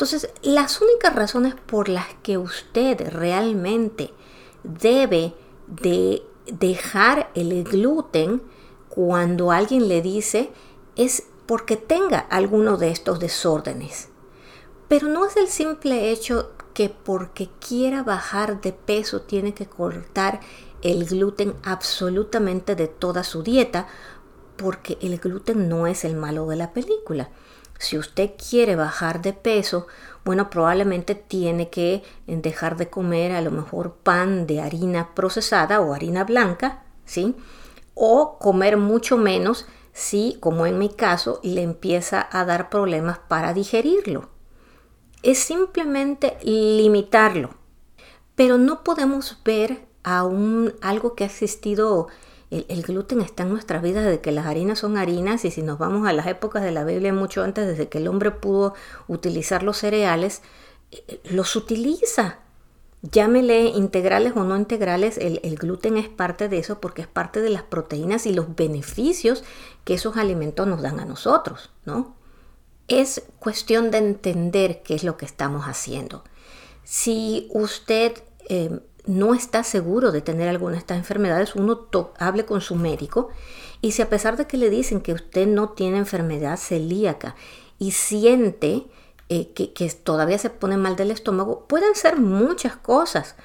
Entonces, 0.00 0.30
las 0.40 0.80
únicas 0.80 1.14
razones 1.14 1.54
por 1.54 1.90
las 1.90 2.06
que 2.22 2.38
usted 2.38 3.10
realmente 3.10 4.14
debe 4.62 5.34
de 5.66 6.22
dejar 6.46 7.30
el 7.34 7.64
gluten 7.64 8.40
cuando 8.88 9.50
alguien 9.50 9.88
le 9.88 10.00
dice 10.00 10.52
es 10.96 11.24
porque 11.44 11.76
tenga 11.76 12.18
alguno 12.18 12.78
de 12.78 12.88
estos 12.88 13.20
desórdenes. 13.20 14.08
Pero 14.88 15.08
no 15.08 15.26
es 15.26 15.36
el 15.36 15.48
simple 15.48 16.10
hecho 16.10 16.52
que 16.72 16.88
porque 16.88 17.50
quiera 17.60 18.02
bajar 18.02 18.62
de 18.62 18.72
peso 18.72 19.20
tiene 19.20 19.52
que 19.52 19.66
cortar 19.66 20.40
el 20.80 21.04
gluten 21.04 21.52
absolutamente 21.62 22.74
de 22.74 22.88
toda 22.88 23.22
su 23.22 23.42
dieta, 23.42 23.86
porque 24.60 24.98
el 25.00 25.18
gluten 25.18 25.68
no 25.68 25.86
es 25.86 26.04
el 26.04 26.14
malo 26.14 26.46
de 26.46 26.56
la 26.56 26.72
película. 26.72 27.30
Si 27.78 27.96
usted 27.96 28.32
quiere 28.36 28.76
bajar 28.76 29.22
de 29.22 29.32
peso, 29.32 29.86
bueno, 30.22 30.50
probablemente 30.50 31.14
tiene 31.14 31.70
que 31.70 32.02
dejar 32.26 32.76
de 32.76 32.90
comer 32.90 33.32
a 33.32 33.40
lo 33.40 33.50
mejor 33.50 33.94
pan 33.94 34.46
de 34.46 34.60
harina 34.60 35.14
procesada 35.14 35.80
o 35.80 35.94
harina 35.94 36.24
blanca, 36.24 36.82
¿sí? 37.06 37.34
O 37.94 38.38
comer 38.38 38.76
mucho 38.76 39.16
menos 39.16 39.66
si, 39.94 40.36
como 40.40 40.66
en 40.66 40.78
mi 40.78 40.90
caso, 40.90 41.40
le 41.42 41.62
empieza 41.62 42.28
a 42.30 42.44
dar 42.44 42.68
problemas 42.68 43.18
para 43.18 43.54
digerirlo. 43.54 44.28
Es 45.22 45.38
simplemente 45.38 46.36
limitarlo. 46.42 47.54
Pero 48.34 48.58
no 48.58 48.84
podemos 48.84 49.38
ver 49.42 49.86
a 50.02 50.24
un, 50.24 50.74
algo 50.82 51.14
que 51.14 51.24
ha 51.24 51.26
existido, 51.28 52.08
el, 52.50 52.82
gluten 52.82 53.20
está 53.20 53.44
en 53.44 53.50
nuestras 53.50 53.80
vidas 53.80 54.04
desde 54.04 54.20
que 54.20 54.32
las 54.32 54.46
harinas 54.46 54.80
son 54.80 54.96
harinas 54.96 55.44
y 55.44 55.52
si 55.52 55.62
nos 55.62 55.78
vamos 55.78 56.08
a 56.08 56.12
las 56.12 56.26
épocas 56.26 56.64
de 56.64 56.72
la 56.72 56.84
Biblia 56.84 57.12
mucho 57.12 57.44
antes, 57.44 57.66
desde 57.66 57.88
que 57.88 57.98
el 57.98 58.08
hombre 58.08 58.32
pudo 58.32 58.74
utilizar 59.06 59.62
los 59.62 59.76
cereales, 59.76 60.42
eh, 60.90 61.20
los 61.30 61.54
utiliza. 61.54 62.40
Llámele 63.02 63.66
integrales 63.66 64.34
o 64.36 64.44
no 64.44 64.56
integrales, 64.56 65.16
el, 65.16 65.40
el, 65.42 65.56
gluten 65.56 65.96
es 65.96 66.08
parte 66.08 66.48
de 66.48 66.58
eso 66.58 66.80
porque 66.80 67.02
es 67.02 67.08
parte 67.08 67.40
de 67.40 67.48
las 67.48 67.62
proteínas 67.62 68.26
y 68.26 68.34
los 68.34 68.54
beneficios 68.56 69.42
que 69.84 69.94
esos 69.94 70.16
alimentos 70.16 70.66
nos 70.66 70.82
dan 70.82 71.00
a 71.00 71.06
nosotros, 71.06 71.70
¿no? 71.86 72.14
Es 72.88 73.22
cuestión 73.38 73.90
de 73.90 73.98
entender 73.98 74.82
qué 74.82 74.96
es 74.96 75.04
lo 75.04 75.16
que 75.16 75.24
estamos 75.24 75.64
haciendo. 75.66 76.24
Si 76.84 77.48
usted 77.52 78.12
eh, 78.48 78.80
no 79.06 79.34
está 79.34 79.64
seguro 79.64 80.12
de 80.12 80.20
tener 80.20 80.48
alguna 80.48 80.72
de 80.72 80.78
estas 80.78 80.98
enfermedades, 80.98 81.54
uno 81.54 81.88
hable 82.18 82.44
con 82.44 82.60
su 82.60 82.76
médico 82.76 83.30
y 83.80 83.92
si 83.92 84.02
a 84.02 84.10
pesar 84.10 84.36
de 84.36 84.46
que 84.46 84.56
le 84.56 84.70
dicen 84.70 85.00
que 85.00 85.12
usted 85.12 85.46
no 85.46 85.70
tiene 85.70 85.98
enfermedad 85.98 86.56
celíaca 86.58 87.34
y 87.78 87.92
siente 87.92 88.86
eh, 89.28 89.52
que, 89.52 89.90
todavía 89.90 90.38
se 90.38 90.50
pone 90.50 90.76
mal 90.76 90.96
del 90.96 91.10
estómago, 91.10 91.66
pueden 91.66 91.94
ser 91.94 92.18
muchas 92.18 92.76
cosas, 92.76 93.36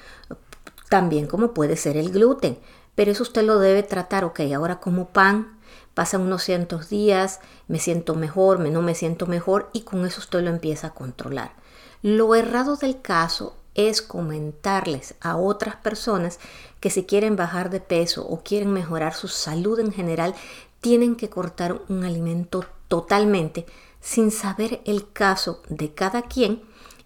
también 0.90 1.26
como 1.26 1.54
puede 1.54 1.76
ser 1.76 1.96
el 1.96 2.10
gluten, 2.10 2.58
pero 2.94 3.12
eso 3.12 3.22
usted 3.22 3.44
lo 3.44 3.58
debe 3.58 3.82
tratar, 3.82 4.24
ok, 4.24 4.40
ahora 4.54 4.80
como 4.80 5.08
pan, 5.08 5.58
pasan 5.94 6.22
unos 6.22 6.42
cientos 6.42 6.88
días, 6.88 7.40
me 7.68 7.78
siento 7.78 8.14
mejor, 8.14 8.58
me, 8.58 8.70
no 8.70 8.82
me 8.82 8.94
siento 8.94 9.26
mejor 9.26 9.70
y 9.72 9.82
con 9.82 10.04
eso 10.04 10.20
usted 10.20 10.42
lo 10.42 10.50
empieza 10.50 10.88
a 10.88 10.94
controlar. 10.94 11.54
Lo 12.02 12.34
errado 12.34 12.76
del 12.76 13.00
caso 13.00 13.56
es 13.76 14.02
comentarles 14.02 15.14
a 15.20 15.36
otras 15.36 15.76
personas 15.76 16.40
que 16.80 16.90
si 16.90 17.04
quieren 17.04 17.36
bajar 17.36 17.70
de 17.70 17.80
peso 17.80 18.26
o 18.26 18.42
quieren 18.42 18.72
mejorar 18.72 19.14
su 19.14 19.28
salud 19.28 19.78
en 19.78 19.92
general, 19.92 20.34
tienen 20.80 21.14
que 21.14 21.28
cortar 21.30 21.80
un 21.88 22.04
alimento 22.04 22.64
totalmente 22.88 23.66
sin 24.00 24.30
saber 24.30 24.80
el 24.84 25.12
caso 25.12 25.62
de 25.68 25.92
cada 25.92 26.22
quien 26.22 26.62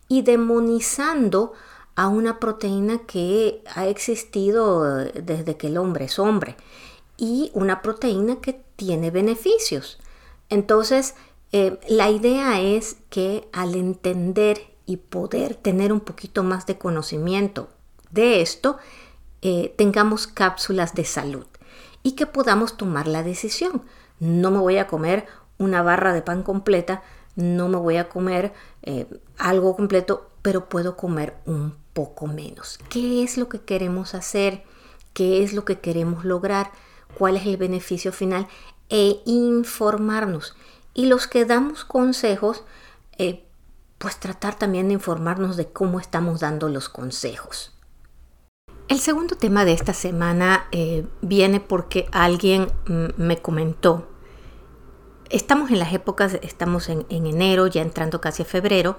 y 0.09 0.23
demonizando 0.23 1.53
a 1.97 2.09
una 2.09 2.39
proteína 2.39 2.99
que 3.07 3.62
ha 3.75 3.87
existido 3.87 5.05
desde 5.05 5.57
que 5.57 5.67
el 5.67 5.77
hombre 5.77 6.07
es 6.07 6.19
hombre 6.19 6.57
y 7.17 7.50
una 7.55 7.83
proteína 7.83 8.41
que 8.41 8.61
tiene 8.77 9.11
beneficios. 9.11 9.99
Entonces, 10.49 11.15
eh, 11.53 11.79
la 11.89 12.11
idea 12.11 12.61
es 12.61 12.97
que 13.11 13.49
al 13.53 13.75
entender 13.75 14.70
y 14.90 14.97
poder 14.97 15.54
tener 15.54 15.92
un 15.92 16.00
poquito 16.00 16.42
más 16.42 16.66
de 16.66 16.76
conocimiento 16.76 17.68
de 18.11 18.40
esto, 18.40 18.78
eh, 19.40 19.73
tengamos 19.78 20.26
cápsulas 20.26 20.97
de 20.97 21.04
salud 21.04 21.47
y 22.02 22.12
que 22.16 22.26
podamos 22.26 22.76
tomar 22.76 23.06
la 23.06 23.23
decisión. 23.23 23.82
No 24.18 24.50
me 24.50 24.59
voy 24.59 24.78
a 24.78 24.88
comer 24.88 25.26
una 25.59 25.82
barra 25.82 26.12
de 26.12 26.23
pan 26.23 26.42
completa, 26.42 27.04
no 27.37 27.68
me 27.68 27.76
voy 27.76 27.99
a 27.99 28.09
comer 28.09 28.52
eh, 28.82 29.06
algo 29.38 29.76
completo, 29.76 30.28
pero 30.42 30.68
puedo 30.68 30.97
comer 30.97 31.37
un 31.47 31.76
poco 31.92 32.26
menos. 32.26 32.80
¿Qué 32.88 33.23
es 33.23 33.38
lo 33.38 33.49
que 33.49 33.61
queremos 33.61 34.14
hacer? 34.14 34.64
¿Qué 35.12 35.44
es 35.44 35.52
lo 35.52 35.64
que 35.64 35.78
queremos 35.78 36.25
lograr? 36.25 36.73
¿Cuál 37.16 37.37
es 37.37 37.47
el 37.47 37.59
beneficio 37.59 38.12
final? 38.12 38.49
E 38.88 39.20
informarnos. 39.25 40.56
Y 40.94 41.06
los 41.06 41.28
que 41.28 41.44
damos 41.44 41.85
consejos, 41.85 42.64
eh, 43.18 43.44
pues 44.00 44.19
tratar 44.19 44.54
también 44.54 44.88
de 44.88 44.95
informarnos 44.95 45.59
de 45.59 45.66
cómo 45.66 46.00
estamos 46.00 46.40
dando 46.40 46.71
los 46.71 46.88
consejos. 46.88 47.75
El 48.88 48.99
segundo 48.99 49.37
tema 49.37 49.66
de 49.66 49.75
esta 49.75 49.92
semana 49.92 50.69
eh, 50.73 51.07
viene 51.21 51.61
porque 51.61 52.09
alguien 52.11 52.73
me 53.19 53.42
comentó, 53.42 54.09
estamos 55.28 55.71
en 55.71 55.78
las 55.78 55.92
épocas, 55.92 56.38
estamos 56.40 56.88
en, 56.88 57.04
enero, 57.11 57.66
ya 57.66 57.83
entrando 57.83 58.23
casi 58.23 58.42
a 58.42 58.47
febrero, 58.47 58.97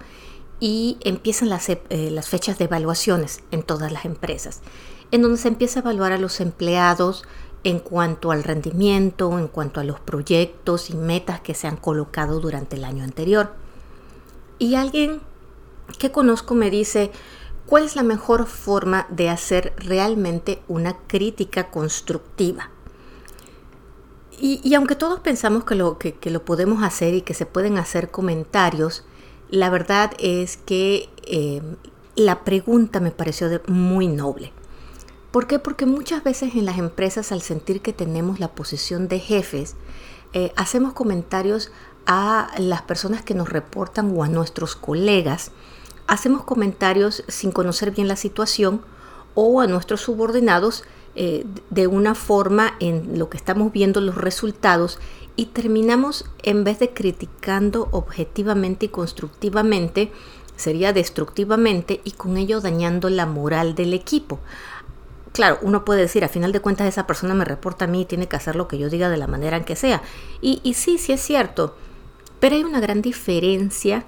y 0.59 0.99
empiezan 1.01 1.49
las, 1.49 1.67
eh, 1.69 1.79
las 1.89 2.29
fechas 2.29 2.59
de 2.59 2.65
evaluaciones 2.65 3.41
en 3.49 3.63
todas 3.63 3.91
las 3.91 4.05
empresas, 4.05 4.61
en 5.09 5.23
donde 5.23 5.39
se 5.39 5.47
empieza 5.47 5.79
a 5.79 5.81
evaluar 5.81 6.11
a 6.11 6.19
los 6.19 6.39
empleados 6.39 7.23
en 7.63 7.79
cuanto 7.79 8.31
al 8.31 8.43
rendimiento, 8.43 9.39
en 9.39 9.47
cuanto 9.47 9.79
a 9.79 9.83
los 9.83 9.99
proyectos 9.99 10.91
y 10.91 10.95
metas 10.95 11.41
que 11.41 11.55
se 11.55 11.67
han 11.67 11.77
colocado 11.77 12.39
durante 12.39 12.75
el 12.75 12.83
año 12.83 13.03
anterior. 13.03 13.70
Y 14.61 14.75
alguien 14.75 15.21
que 15.97 16.11
conozco 16.11 16.53
me 16.53 16.69
dice, 16.69 17.09
¿cuál 17.65 17.83
es 17.83 17.95
la 17.95 18.03
mejor 18.03 18.45
forma 18.45 19.07
de 19.09 19.27
hacer 19.27 19.73
realmente 19.77 20.61
una 20.67 20.95
crítica 21.07 21.71
constructiva? 21.71 22.69
Y, 24.39 24.75
aunque 24.75 24.95
todos 24.95 25.19
pensamos 25.19 25.63
que 25.63 25.73
lo, 25.73 25.97
que, 25.97 26.15
lo, 26.25 26.45
podemos 26.45 26.83
hacer 26.83 27.15
y 27.15 27.21
que 27.23 27.33
se 27.33 27.47
pueden 27.47 27.79
hacer 27.79 28.11
comentarios, 28.11 29.03
la 29.49 29.71
verdad 29.71 30.11
es 30.19 30.57
que 30.57 31.09
eh, 31.23 31.63
la 32.15 32.43
pregunta 32.43 32.99
me 32.99 33.09
pareció 33.09 33.47
muy 33.65 34.07
noble. 34.07 34.53
¿Por 35.31 35.47
qué? 35.47 35.57
Porque 35.57 35.87
muchas 35.87 36.23
veces 36.23 36.53
en 36.53 36.65
las 36.65 36.77
empresas 36.77 37.31
al 37.31 37.41
sentir 37.41 37.81
que 37.81 37.93
tenemos 37.93 38.39
la 38.39 38.49
posición 38.49 39.07
de 39.07 39.17
jefes, 39.17 39.75
eh, 40.33 40.53
hacemos 40.55 40.93
comentarios 40.93 41.71
a 42.05 42.49
las 42.57 42.81
personas 42.81 43.23
que 43.23 43.33
nos 43.33 43.49
reportan 43.49 44.15
o 44.15 44.23
a 44.23 44.27
nuestros 44.27 44.75
colegas, 44.75 45.51
hacemos 46.07 46.43
comentarios 46.43 47.23
sin 47.27 47.51
conocer 47.51 47.91
bien 47.91 48.07
la 48.07 48.15
situación 48.15 48.81
o 49.33 49.61
a 49.61 49.67
nuestros 49.67 50.01
subordinados 50.01 50.83
eh, 51.15 51.45
de 51.69 51.87
una 51.87 52.15
forma 52.15 52.73
en 52.79 53.19
lo 53.19 53.29
que 53.29 53.37
estamos 53.37 53.71
viendo 53.71 53.99
los 54.01 54.15
resultados 54.15 54.99
y 55.35 55.47
terminamos 55.47 56.25
en 56.43 56.63
vez 56.63 56.79
de 56.79 56.93
criticando 56.93 57.89
objetivamente 57.91 58.85
y 58.85 58.89
constructivamente, 58.89 60.11
sería 60.55 60.93
destructivamente 60.93 62.01
y 62.03 62.11
con 62.11 62.37
ello 62.37 62.61
dañando 62.61 63.09
la 63.09 63.25
moral 63.25 63.75
del 63.75 63.93
equipo. 63.93 64.39
Claro, 65.33 65.59
uno 65.61 65.85
puede 65.85 66.01
decir, 66.01 66.23
a 66.25 66.29
final 66.29 66.51
de 66.51 66.59
cuentas 66.59 66.87
esa 66.87 67.07
persona 67.07 67.33
me 67.33 67.45
reporta 67.45 67.85
a 67.85 67.87
mí 67.87 68.01
y 68.01 68.05
tiene 68.05 68.27
que 68.27 68.35
hacer 68.35 68.55
lo 68.55 68.67
que 68.67 68.77
yo 68.77 68.89
diga 68.89 69.09
de 69.09 69.17
la 69.17 69.27
manera 69.27 69.57
en 69.57 69.63
que 69.63 69.75
sea. 69.75 70.01
Y, 70.41 70.59
y 70.63 70.73
sí, 70.73 70.97
sí 70.97 71.13
es 71.13 71.21
cierto, 71.21 71.75
pero 72.41 72.55
hay 72.55 72.65
una 72.65 72.81
gran 72.81 73.01
diferencia 73.01 74.03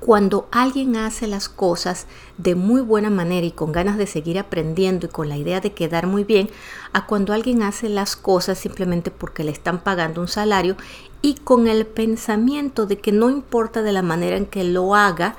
cuando 0.00 0.48
alguien 0.50 0.96
hace 0.96 1.26
las 1.26 1.48
cosas 1.48 2.06
de 2.36 2.54
muy 2.54 2.82
buena 2.82 3.10
manera 3.10 3.46
y 3.46 3.52
con 3.52 3.72
ganas 3.72 3.96
de 3.96 4.06
seguir 4.06 4.38
aprendiendo 4.38 5.06
y 5.06 5.08
con 5.08 5.28
la 5.28 5.38
idea 5.38 5.60
de 5.60 5.72
quedar 5.72 6.06
muy 6.06 6.24
bien, 6.24 6.50
a 6.92 7.06
cuando 7.06 7.32
alguien 7.32 7.62
hace 7.62 7.88
las 7.88 8.14
cosas 8.16 8.58
simplemente 8.58 9.10
porque 9.10 9.44
le 9.44 9.50
están 9.50 9.80
pagando 9.80 10.20
un 10.20 10.28
salario 10.28 10.76
y 11.22 11.34
con 11.36 11.68
el 11.68 11.86
pensamiento 11.86 12.86
de 12.86 12.98
que 12.98 13.12
no 13.12 13.30
importa 13.30 13.82
de 13.82 13.92
la 13.92 14.02
manera 14.02 14.36
en 14.36 14.46
que 14.46 14.62
lo 14.62 14.94
haga, 14.94 15.34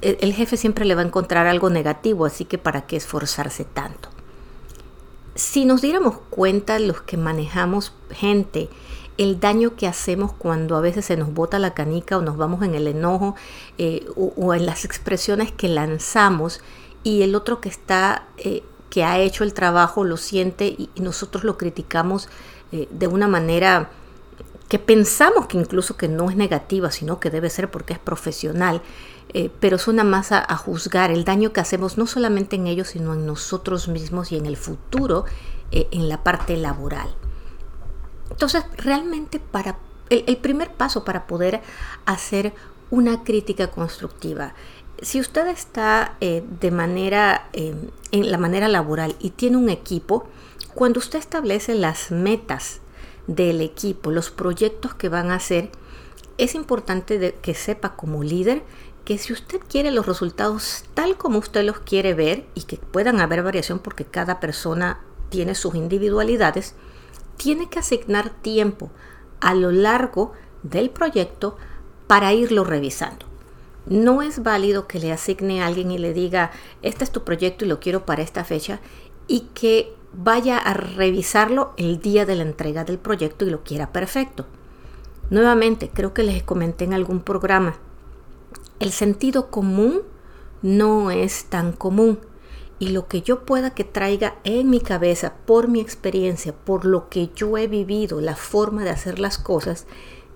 el 0.00 0.32
jefe 0.32 0.56
siempre 0.56 0.84
le 0.84 0.94
va 0.94 1.02
a 1.02 1.06
encontrar 1.06 1.48
algo 1.48 1.68
negativo, 1.68 2.24
así 2.24 2.44
que 2.44 2.56
para 2.56 2.86
qué 2.86 2.96
esforzarse 2.96 3.64
tanto. 3.64 4.10
Si 5.34 5.64
nos 5.64 5.82
diéramos 5.82 6.18
cuenta 6.30 6.78
los 6.78 7.02
que 7.02 7.16
manejamos 7.16 7.92
gente, 8.10 8.70
el 9.18 9.40
daño 9.40 9.76
que 9.76 9.86
hacemos 9.86 10.32
cuando 10.32 10.76
a 10.76 10.80
veces 10.80 11.06
se 11.06 11.16
nos 11.16 11.32
bota 11.32 11.58
la 11.58 11.74
canica 11.74 12.18
o 12.18 12.22
nos 12.22 12.36
vamos 12.36 12.62
en 12.62 12.74
el 12.74 12.86
enojo 12.86 13.34
eh, 13.78 14.06
o, 14.16 14.54
en 14.54 14.66
las 14.66 14.84
expresiones 14.84 15.52
que 15.52 15.68
lanzamos 15.68 16.60
y 17.02 17.22
el 17.22 17.34
otro 17.34 17.60
que 17.60 17.68
está, 17.68 18.26
eh, 18.36 18.62
que 18.90 19.04
ha 19.04 19.18
hecho 19.18 19.44
el 19.44 19.54
trabajo 19.54 20.04
lo 20.04 20.16
siente 20.16 20.66
y, 20.66 20.90
nosotros 20.96 21.44
lo 21.44 21.56
criticamos 21.56 22.28
eh, 22.72 22.88
de 22.90 23.06
una 23.06 23.28
manera 23.28 23.90
que 24.68 24.78
pensamos 24.78 25.46
que 25.46 25.56
incluso 25.56 25.96
que 25.96 26.08
no 26.08 26.28
es 26.28 26.36
negativa, 26.36 26.90
sino 26.90 27.20
que 27.20 27.30
debe 27.30 27.50
ser 27.50 27.70
porque 27.70 27.92
es 27.92 28.00
profesional, 28.00 28.82
pero 29.60 29.76
es 29.76 29.86
una 29.86 30.02
masa 30.02 30.44
a 30.48 30.56
juzgar 30.56 31.10
el 31.10 31.24
daño 31.24 31.52
que 31.52 31.60
hacemos 31.60 31.98
no 31.98 32.06
solamente 32.06 32.56
en 32.56 32.66
ellos, 32.66 32.88
sino 32.88 33.12
en 33.14 33.26
nosotros 33.26 33.86
mismos 33.86 34.32
y 34.32 34.36
en 34.36 34.46
el 34.46 34.56
futuro, 34.56 35.24
en 35.70 36.08
la 36.08 36.24
parte 36.24 36.56
laboral. 36.56 37.14
Entonces, 38.36 38.64
realmente 38.76 39.40
para 39.40 39.78
el, 40.10 40.36
primer 40.36 40.70
paso 40.70 41.04
para 41.04 41.26
poder 41.26 41.62
hacer 42.04 42.52
una 42.90 43.24
crítica 43.24 43.70
constructiva, 43.70 44.52
si 45.00 45.20
usted 45.20 45.46
está 45.46 46.16
eh, 46.20 46.44
de 46.60 46.70
manera, 46.70 47.48
eh, 47.54 47.74
en 48.12 48.30
la 48.30 48.36
manera 48.36 48.68
laboral 48.68 49.16
y 49.20 49.30
tiene 49.30 49.56
un 49.56 49.70
equipo, 49.70 50.28
cuando 50.74 50.98
usted 50.98 51.18
establece 51.18 51.74
las 51.74 52.10
metas 52.10 52.80
del 53.26 53.62
equipo, 53.62 54.10
los 54.10 54.30
proyectos 54.30 54.94
que 54.94 55.08
van 55.08 55.30
a 55.30 55.36
hacer, 55.36 55.70
es 56.36 56.54
importante 56.54 57.36
que 57.40 57.54
sepa 57.54 57.96
como 57.96 58.22
líder 58.22 58.64
que 59.06 59.16
si 59.16 59.32
usted 59.32 59.60
quiere 59.66 59.92
los 59.92 60.04
resultados 60.04 60.84
tal 60.92 61.16
como 61.16 61.38
usted 61.38 61.64
los 61.64 61.78
quiere 61.78 62.12
ver 62.12 62.44
y 62.54 62.64
que 62.64 62.76
puedan 62.76 63.18
haber 63.18 63.42
variación 63.42 63.78
porque 63.78 64.04
cada 64.04 64.40
persona 64.40 65.00
tiene 65.30 65.54
sus 65.54 65.74
individualidades, 65.74 66.74
tiene 67.36 67.68
que 67.68 67.78
asignar 67.78 68.30
tiempo 68.30 68.90
a 69.40 69.54
lo 69.54 69.70
largo 69.70 70.32
del 70.62 70.90
proyecto 70.90 71.56
para 72.06 72.32
irlo 72.32 72.64
revisando. 72.64 73.26
No 73.86 74.22
es 74.22 74.42
válido 74.42 74.88
que 74.88 74.98
le 74.98 75.12
asigne 75.12 75.62
a 75.62 75.66
alguien 75.66 75.90
y 75.90 75.98
le 75.98 76.12
diga, 76.12 76.50
este 76.82 77.04
es 77.04 77.12
tu 77.12 77.22
proyecto 77.24 77.64
y 77.64 77.68
lo 77.68 77.78
quiero 77.78 78.04
para 78.04 78.22
esta 78.22 78.44
fecha, 78.44 78.80
y 79.28 79.48
que 79.54 79.94
vaya 80.12 80.58
a 80.58 80.74
revisarlo 80.74 81.72
el 81.76 82.00
día 82.00 82.26
de 82.26 82.36
la 82.36 82.42
entrega 82.42 82.84
del 82.84 82.98
proyecto 82.98 83.44
y 83.44 83.50
lo 83.50 83.62
quiera 83.62 83.92
perfecto. 83.92 84.46
Nuevamente, 85.30 85.90
creo 85.92 86.14
que 86.14 86.22
les 86.22 86.42
comenté 86.42 86.84
en 86.84 86.94
algún 86.94 87.20
programa, 87.20 87.76
el 88.78 88.92
sentido 88.92 89.50
común 89.50 90.02
no 90.62 91.10
es 91.10 91.46
tan 91.46 91.72
común 91.72 92.18
y 92.78 92.88
lo 92.88 93.06
que 93.08 93.22
yo 93.22 93.44
pueda 93.44 93.70
que 93.70 93.84
traiga 93.84 94.36
en 94.44 94.70
mi 94.70 94.80
cabeza 94.80 95.34
por 95.46 95.68
mi 95.68 95.80
experiencia, 95.80 96.54
por 96.54 96.84
lo 96.84 97.08
que 97.08 97.30
yo 97.34 97.56
he 97.56 97.66
vivido, 97.66 98.20
la 98.20 98.36
forma 98.36 98.84
de 98.84 98.90
hacer 98.90 99.18
las 99.18 99.38
cosas, 99.38 99.86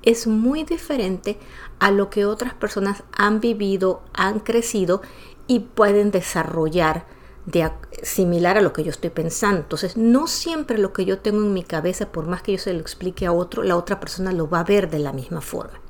es 0.02 0.26
muy 0.26 0.64
diferente 0.64 1.38
a 1.78 1.90
lo 1.90 2.08
que 2.08 2.24
otras 2.24 2.54
personas 2.54 3.02
han 3.12 3.40
vivido, 3.40 4.02
han 4.14 4.40
crecido 4.40 5.02
y 5.46 5.60
pueden 5.60 6.10
desarrollar 6.10 7.06
de 7.46 7.70
similar 8.02 8.56
a 8.56 8.62
lo 8.62 8.72
que 8.72 8.84
yo 8.84 8.90
estoy 8.90 9.10
pensando. 9.10 9.60
Entonces, 9.60 9.96
no 9.96 10.26
siempre 10.26 10.78
lo 10.78 10.92
que 10.92 11.04
yo 11.04 11.18
tengo 11.18 11.42
en 11.42 11.52
mi 11.52 11.62
cabeza, 11.62 12.12
por 12.12 12.26
más 12.26 12.42
que 12.42 12.52
yo 12.52 12.58
se 12.58 12.72
lo 12.72 12.80
explique 12.80 13.26
a 13.26 13.32
otro, 13.32 13.62
la 13.62 13.76
otra 13.76 14.00
persona 14.00 14.32
lo 14.32 14.48
va 14.48 14.60
a 14.60 14.64
ver 14.64 14.90
de 14.90 15.00
la 15.00 15.12
misma 15.12 15.40
forma. 15.40 15.80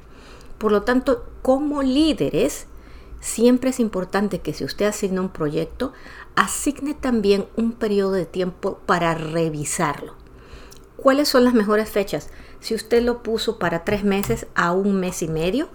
Por 0.58 0.72
lo 0.72 0.82
tanto, 0.82 1.24
como 1.42 1.82
líderes, 1.82 2.66
siempre 3.20 3.70
es 3.70 3.80
importante 3.80 4.40
que 4.40 4.52
si 4.52 4.64
usted 4.64 4.86
asigna 4.86 5.20
un 5.20 5.28
proyecto, 5.28 5.92
asigne 6.34 6.94
también 6.94 7.46
un 7.56 7.72
periodo 7.72 8.12
de 8.12 8.26
tiempo 8.26 8.80
para 8.86 9.14
revisarlo. 9.14 10.14
¿Cuáles 10.96 11.28
son 11.28 11.44
las 11.44 11.54
mejores 11.54 11.88
fechas? 11.88 12.30
Si 12.60 12.74
usted 12.74 13.02
lo 13.02 13.22
puso 13.22 13.58
para 13.58 13.84
tres 13.84 14.04
meses 14.04 14.46
a 14.54 14.72
un 14.72 15.00
mes 15.00 15.22
y 15.22 15.28
medio, 15.28 15.68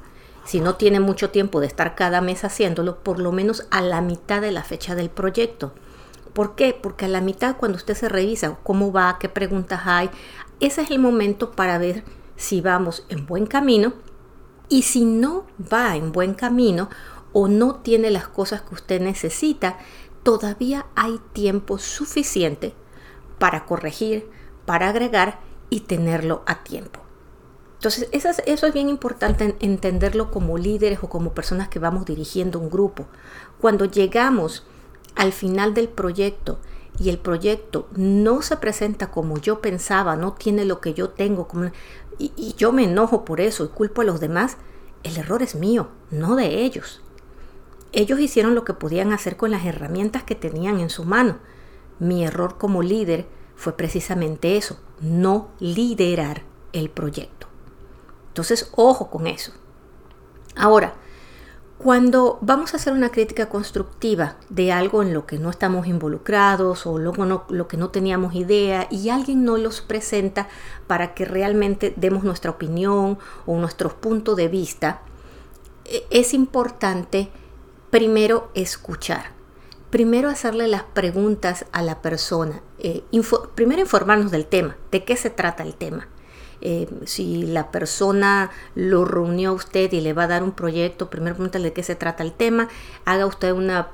si 0.43 0.60
no 0.60 0.75
tiene 0.75 0.99
mucho 0.99 1.31
tiempo 1.31 1.60
de 1.60 1.67
estar 1.67 1.95
cada 1.95 2.21
mes 2.21 2.43
haciéndolo, 2.43 2.99
por 2.99 3.19
lo 3.19 3.31
menos 3.31 3.65
a 3.71 3.81
la 3.81 4.01
mitad 4.01 4.41
de 4.41 4.51
la 4.51 4.63
fecha 4.63 4.93
del 4.93 5.10
proyecto. 5.10 5.73
¿Por 6.34 6.55
qué? 6.55 6.77
Porque 6.79 7.05
a 7.05 7.08
la 7.08 7.21
mitad 7.21 7.58
cuando 7.58 7.77
usted 7.77 7.95
se 7.95 8.10
revisa 8.10 8.58
cómo 8.62 8.91
va, 8.91 9.17
qué 9.19 9.29
preguntas 9.29 9.81
hay, 9.86 10.12
ese 10.60 10.81
es 10.84 10.91
el 10.91 10.99
momento 10.99 11.51
para 11.51 11.77
ver 11.79 12.03
si 12.36 12.62
vamos 12.62 13.05
en 13.10 13.25
buen 13.25 13.47
camino 13.47 13.93
y 14.69 14.84
si 14.84 15.05
no 15.05 15.45
va 15.73 15.95
en 15.95 16.12
buen 16.12 16.34
camino 16.34 16.89
o 17.38 17.50
no 17.50 17.76
tiene 17.76 18.12
las 18.12 18.30
cosas 18.30 18.62
que 18.62 18.76
usted 18.76 19.02
necesita, 19.02 19.78
todavía 20.24 20.86
hay 20.95 21.19
tiempo 21.34 21.78
suficiente 21.80 22.74
para 23.39 23.65
corregir, 23.65 24.30
para 24.65 24.88
agregar 24.88 25.41
y 25.69 25.82
tenerlo 25.82 26.43
a 26.45 26.63
tiempo. 26.63 27.02
Entonces, 27.74 28.08
eso 28.13 28.30
es, 28.65 28.74
bien 28.74 28.88
importante 28.88 29.54
entenderlo 29.60 30.32
como 30.32 30.58
líderes 30.58 31.00
o 31.02 31.10
como 31.10 31.34
personas 31.34 31.67
que 31.67 31.78
vamos 31.78 32.06
dirigiendo 32.06 32.58
un 32.58 32.69
grupo. 32.69 33.06
Cuando 33.60 33.84
llegamos 33.84 34.65
al 35.15 35.34
final 35.34 35.74
del 35.74 35.89
proyecto 35.89 36.60
y 36.98 37.10
el 37.10 37.17
proyecto 37.17 37.89
no 37.98 38.43
se 38.43 38.56
presenta 38.56 39.12
como 39.12 39.39
yo 39.39 39.60
pensaba, 39.60 40.15
no 40.15 40.32
tiene 40.32 40.63
lo 40.63 40.80
que 40.80 40.93
yo 40.93 41.10
tengo, 41.10 41.50
y, 42.17 42.32
y 42.38 42.54
yo 42.54 42.71
me 42.71 42.86
enojo 42.86 43.26
por 43.26 43.41
eso 43.41 43.65
y 43.65 43.67
culpo 43.67 44.04
a 44.04 44.06
los 44.06 44.21
demás, 44.21 44.56
el 45.04 45.17
error 45.17 45.43
es 45.43 45.56
mío, 45.56 45.89
no 46.12 46.38
de 46.38 46.63
ellos. 46.63 47.02
Ellos 47.95 48.19
hicieron 48.19 48.55
lo 48.55 48.65
que 48.65 48.73
podían 48.73 49.13
hacer 49.13 49.38
con 49.38 49.51
las 49.51 49.65
herramientas 49.65 50.23
que 50.23 50.36
tenían 50.36 50.81
en 50.81 50.89
su 50.89 51.05
mano. 51.05 51.38
Mi 51.97 52.25
error 52.25 52.58
como 52.58 52.84
líder 52.84 53.25
fue 53.55 53.77
precisamente 53.77 54.58
eso, 54.58 54.77
no 54.99 55.47
liderar 55.60 56.41
el 56.73 56.89
proyecto. 56.89 57.47
Entonces, 58.27 58.69
ojo 58.75 59.10
con 59.10 59.27
eso. 59.27 59.53
Ahora, 60.58 60.95
cuando 61.77 62.38
vamos 62.41 62.73
a 62.73 62.77
hacer 62.77 62.91
una 62.91 63.12
crítica 63.12 63.47
constructiva 63.47 64.36
de 64.49 64.73
algo 64.73 65.01
en 65.01 65.13
lo 65.13 65.25
que 65.25 65.39
no 65.39 65.49
estamos 65.49 65.88
involucrados 65.88 66.86
o 66.86 66.97
lo, 66.97 67.13
lo 67.47 67.67
que 67.69 67.77
no 67.77 67.91
teníamos 67.91 68.36
idea 68.36 68.89
y 68.91 69.08
alguien 69.08 69.45
nos 69.45 69.62
los 69.62 69.79
presenta 69.79 70.49
para 70.88 71.13
que 71.13 71.23
realmente 71.23 71.93
demos 71.95 72.25
nuestra 72.25 72.51
opinión 72.51 73.19
o 73.45 73.58
nuestro 73.58 73.95
punto 74.01 74.36
de 74.36 74.49
vista, 74.49 74.99
e, 75.86 76.05
es 76.10 76.34
importante 76.34 77.31
primero 77.95 78.51
escuchar. 78.55 79.27
Primero 79.89 80.27
hacerle 80.27 80.67
las 80.67 80.84
preguntas 80.84 81.63
a 81.71 81.81
la 81.81 82.01
persona. 82.01 82.62
Eh, 82.77 83.05
primero 83.55 83.79
informarnos 83.79 84.31
del 84.31 84.47
tema, 84.47 84.75
de 84.91 85.05
qué 85.05 85.15
se 85.15 85.29
trata 85.29 85.63
el 85.63 85.75
tema. 85.75 86.10
Eh, 86.60 86.89
si 87.05 87.43
la 87.43 87.71
persona 87.71 88.51
lo 88.75 89.05
reunió 89.05 89.51
a 89.51 89.53
usted 89.53 89.93
y 89.93 90.01
le 90.01 90.12
va 90.12 90.23
a 90.23 90.27
dar 90.27 90.43
un 90.43 90.51
proyecto, 90.51 91.10
primero 91.10 91.36
pregúntale 91.36 91.69
de 91.69 91.73
qué 91.73 91.84
se 91.84 91.95
trata 91.95 92.21
el 92.21 92.34
tema. 92.34 92.67
Haga 93.05 93.25
usted 93.27 93.53
una 93.53 93.91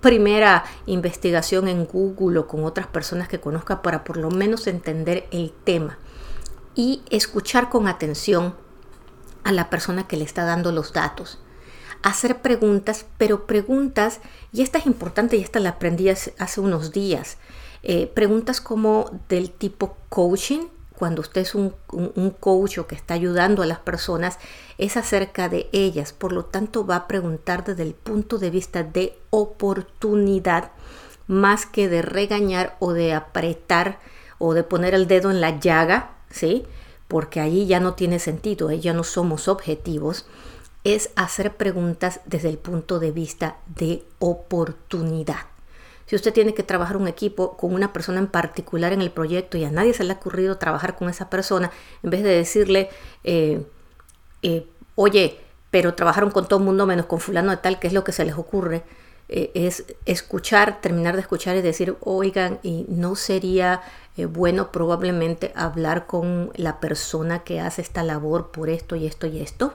primera 0.00 0.62
investigación 0.86 1.66
en 1.66 1.86
Google 1.86 2.38
o 2.38 2.46
con 2.46 2.62
otras 2.62 2.86
personas 2.86 3.26
que 3.26 3.40
conozca 3.40 3.82
para 3.82 4.04
por 4.04 4.16
lo 4.16 4.30
menos 4.30 4.68
entender 4.68 5.26
el 5.32 5.52
tema 5.64 5.98
y 6.76 7.02
escuchar 7.10 7.68
con 7.68 7.88
atención 7.88 8.54
a 9.42 9.50
la 9.50 9.70
persona 9.70 10.06
que 10.06 10.16
le 10.16 10.22
está 10.22 10.44
dando 10.44 10.70
los 10.70 10.92
datos 10.92 11.40
hacer 12.02 12.42
preguntas, 12.42 13.06
pero 13.18 13.46
preguntas, 13.46 14.20
y 14.52 14.62
esta 14.62 14.78
es 14.78 14.86
importante 14.86 15.36
y 15.36 15.42
esta 15.42 15.60
la 15.60 15.70
aprendí 15.70 16.08
hace, 16.08 16.60
unos 16.60 16.92
días, 16.92 17.36
eh, 17.82 18.06
preguntas 18.06 18.60
como 18.60 19.10
del 19.28 19.50
tipo 19.50 19.96
coaching, 20.08 20.66
cuando 21.00 21.22
usted 21.22 21.40
es 21.40 21.54
un, 21.54 21.74
un, 21.92 22.28
coach 22.28 22.76
o 22.76 22.86
que 22.86 22.94
está 22.94 23.14
ayudando 23.14 23.62
a 23.62 23.66
las 23.66 23.78
personas 23.78 24.38
es 24.76 24.98
acerca 24.98 25.48
de 25.48 25.70
ellas. 25.72 26.12
Por 26.12 26.30
lo 26.30 26.44
tanto, 26.44 26.86
va 26.86 26.96
a 26.96 27.08
preguntar 27.08 27.64
desde 27.64 27.84
el 27.84 27.94
punto 27.94 28.36
de 28.36 28.50
vista 28.50 28.82
de 28.82 29.16
oportunidad 29.30 30.72
más 31.26 31.64
que 31.64 31.88
de 31.88 32.02
regañar 32.02 32.76
o 32.80 32.92
de 32.92 33.14
apretar 33.14 33.98
o 34.38 34.52
de 34.52 34.62
poner 34.62 34.94
el 34.94 35.06
dedo 35.06 35.30
en 35.30 35.40
la 35.40 35.58
llaga, 35.58 36.10
¿sí? 36.28 36.66
Porque 37.08 37.40
allí 37.40 37.66
ya 37.66 37.80
no 37.80 37.94
tiene 37.94 38.18
sentido, 38.18 38.70
ya 38.72 38.92
no 38.92 39.04
somos 39.04 39.46
objetivos. 39.48 40.26
Es 40.84 41.10
hacer 41.14 41.56
preguntas 41.56 42.20
desde 42.24 42.48
el 42.48 42.58
punto 42.58 42.98
de 42.98 43.12
vista 43.12 43.58
de 43.66 44.02
oportunidad. 44.18 45.50
Si 46.10 46.16
usted 46.16 46.32
tiene 46.32 46.54
que 46.54 46.64
trabajar 46.64 46.96
un 46.96 47.06
equipo 47.06 47.56
con 47.56 47.72
una 47.72 47.92
persona 47.92 48.18
en 48.18 48.26
particular 48.26 48.92
en 48.92 49.00
el 49.00 49.12
proyecto 49.12 49.56
y 49.56 49.64
a 49.64 49.70
nadie 49.70 49.94
se 49.94 50.02
le 50.02 50.12
ha 50.12 50.16
ocurrido 50.16 50.58
trabajar 50.58 50.96
con 50.96 51.08
esa 51.08 51.30
persona, 51.30 51.70
en 52.02 52.10
vez 52.10 52.24
de 52.24 52.30
decirle, 52.30 52.88
eh, 53.22 53.64
eh, 54.42 54.66
oye, 54.96 55.38
pero 55.70 55.94
trabajaron 55.94 56.32
con 56.32 56.48
todo 56.48 56.58
el 56.58 56.64
mundo 56.64 56.84
menos 56.84 57.06
con 57.06 57.20
fulano 57.20 57.52
de 57.52 57.58
tal, 57.58 57.78
¿qué 57.78 57.86
es 57.86 57.92
lo 57.92 58.02
que 58.02 58.10
se 58.10 58.24
les 58.24 58.34
ocurre? 58.34 58.82
Eh, 59.28 59.52
es 59.54 59.84
escuchar, 60.04 60.80
terminar 60.80 61.14
de 61.14 61.20
escuchar 61.20 61.56
y 61.56 61.62
decir, 61.62 61.96
oigan, 62.00 62.58
y 62.64 62.86
no 62.88 63.14
sería 63.14 63.82
bueno 64.16 64.72
probablemente 64.72 65.52
hablar 65.54 66.08
con 66.08 66.50
la 66.56 66.80
persona 66.80 67.44
que 67.44 67.60
hace 67.60 67.82
esta 67.82 68.02
labor 68.02 68.50
por 68.50 68.68
esto 68.68 68.96
y 68.96 69.06
esto 69.06 69.28
y 69.28 69.40
esto. 69.40 69.74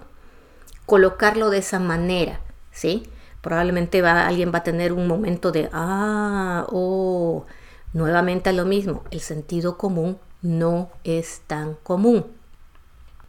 Colocarlo 0.86 1.50
de 1.50 1.60
esa 1.60 1.80
manera, 1.80 2.40
¿sí? 2.72 3.10
probablemente 3.46 4.02
va, 4.02 4.26
alguien 4.26 4.52
va 4.52 4.58
a 4.58 4.64
tener 4.64 4.92
un 4.92 5.06
momento 5.06 5.52
de, 5.52 5.70
ah, 5.72 6.66
oh, 6.72 7.46
nuevamente 7.94 8.52
lo 8.54 8.66
mismo, 8.66 9.04
el 9.12 9.20
sentido 9.20 9.78
común 9.78 10.18
no 10.42 10.90
es 11.04 11.42
tan 11.46 11.76
común. 11.84 12.26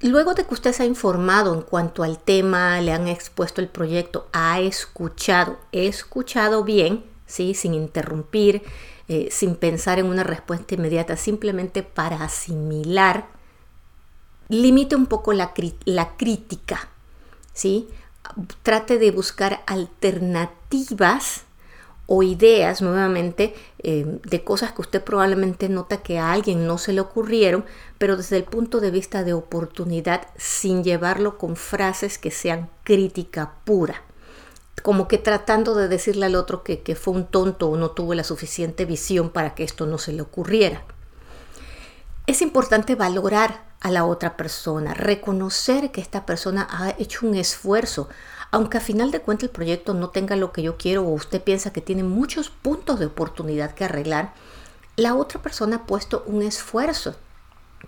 Luego 0.00 0.32
de 0.32 0.46
que 0.46 0.54
usted 0.54 0.72
se 0.72 0.84
ha 0.84 0.86
informado 0.86 1.52
en 1.52 1.60
cuanto 1.60 2.02
al 2.02 2.18
tema, 2.18 2.80
le 2.80 2.92
han 2.92 3.08
expuesto 3.08 3.60
el 3.60 3.68
proyecto, 3.68 4.26
ha 4.32 4.58
escuchado, 4.60 5.58
escuchado 5.70 6.64
bien, 6.64 7.04
¿sí? 7.26 7.52
sin 7.52 7.74
interrumpir, 7.74 8.62
eh, 9.08 9.28
sin 9.30 9.54
pensar 9.54 9.98
en 9.98 10.06
una 10.06 10.24
respuesta 10.24 10.76
inmediata, 10.76 11.18
simplemente 11.18 11.82
para 11.82 12.24
asimilar, 12.24 13.26
limite 14.48 14.96
un 14.96 15.08
poco 15.08 15.34
la, 15.34 15.52
la 15.84 16.16
crítica, 16.16 16.88
¿sí? 17.56 17.88
trate 18.62 18.98
de 18.98 19.10
buscar 19.10 19.62
alternativas 19.66 21.42
o 22.06 22.22
ideas 22.22 22.82
nuevamente 22.82 23.54
eh, 23.82 24.20
de 24.22 24.44
cosas 24.44 24.72
que 24.72 24.82
usted 24.82 25.02
probablemente 25.02 25.68
nota 25.68 26.02
que 26.02 26.18
a 26.18 26.30
alguien 26.32 26.66
no 26.66 26.78
se 26.78 26.92
le 26.92 27.00
ocurrieron, 27.00 27.64
pero 27.98 28.16
desde 28.16 28.36
el 28.36 28.44
punto 28.44 28.78
de 28.78 28.92
vista 28.92 29.24
de 29.24 29.32
oportunidad 29.32 30.28
sin 30.36 30.84
llevarlo 30.84 31.38
con 31.38 31.56
frases 31.56 32.18
que 32.18 32.30
sean 32.30 32.68
crítica 32.84 33.54
pura, 33.64 34.02
como 34.82 35.08
que 35.08 35.18
tratando 35.18 35.74
de 35.74 35.88
decirle 35.88 36.26
al 36.26 36.36
otro 36.36 36.62
que, 36.62 36.82
que 36.82 36.94
fue 36.94 37.14
un 37.14 37.26
tonto 37.26 37.70
o 37.70 37.76
no 37.76 37.90
tuvo 37.90 38.14
la 38.14 38.22
suficiente 38.22 38.84
visión 38.84 39.30
para 39.30 39.54
que 39.54 39.64
esto 39.64 39.86
no 39.86 39.98
se 39.98 40.12
le 40.12 40.22
ocurriera. 40.22 40.84
Es 42.28 42.42
importante 42.42 42.94
valorar 42.94 43.65
a 43.80 43.90
la 43.90 44.04
otra 44.04 44.36
persona, 44.36 44.94
reconocer 44.94 45.92
que 45.92 46.00
esta 46.00 46.26
persona 46.26 46.66
ha 46.70 46.90
hecho 46.98 47.26
un 47.26 47.34
esfuerzo, 47.34 48.08
aunque 48.50 48.78
a 48.78 48.80
final 48.80 49.10
de 49.10 49.20
cuentas 49.20 49.44
el 49.44 49.50
proyecto 49.50 49.94
no 49.94 50.10
tenga 50.10 50.36
lo 50.36 50.52
que 50.52 50.62
yo 50.62 50.76
quiero 50.76 51.02
o 51.02 51.10
usted 51.10 51.42
piensa 51.42 51.72
que 51.72 51.80
tiene 51.80 52.02
muchos 52.02 52.50
puntos 52.50 52.98
de 52.98 53.06
oportunidad 53.06 53.74
que 53.74 53.84
arreglar, 53.84 54.32
la 54.96 55.14
otra 55.14 55.42
persona 55.42 55.76
ha 55.76 55.86
puesto 55.86 56.24
un 56.26 56.42
esfuerzo. 56.42 57.16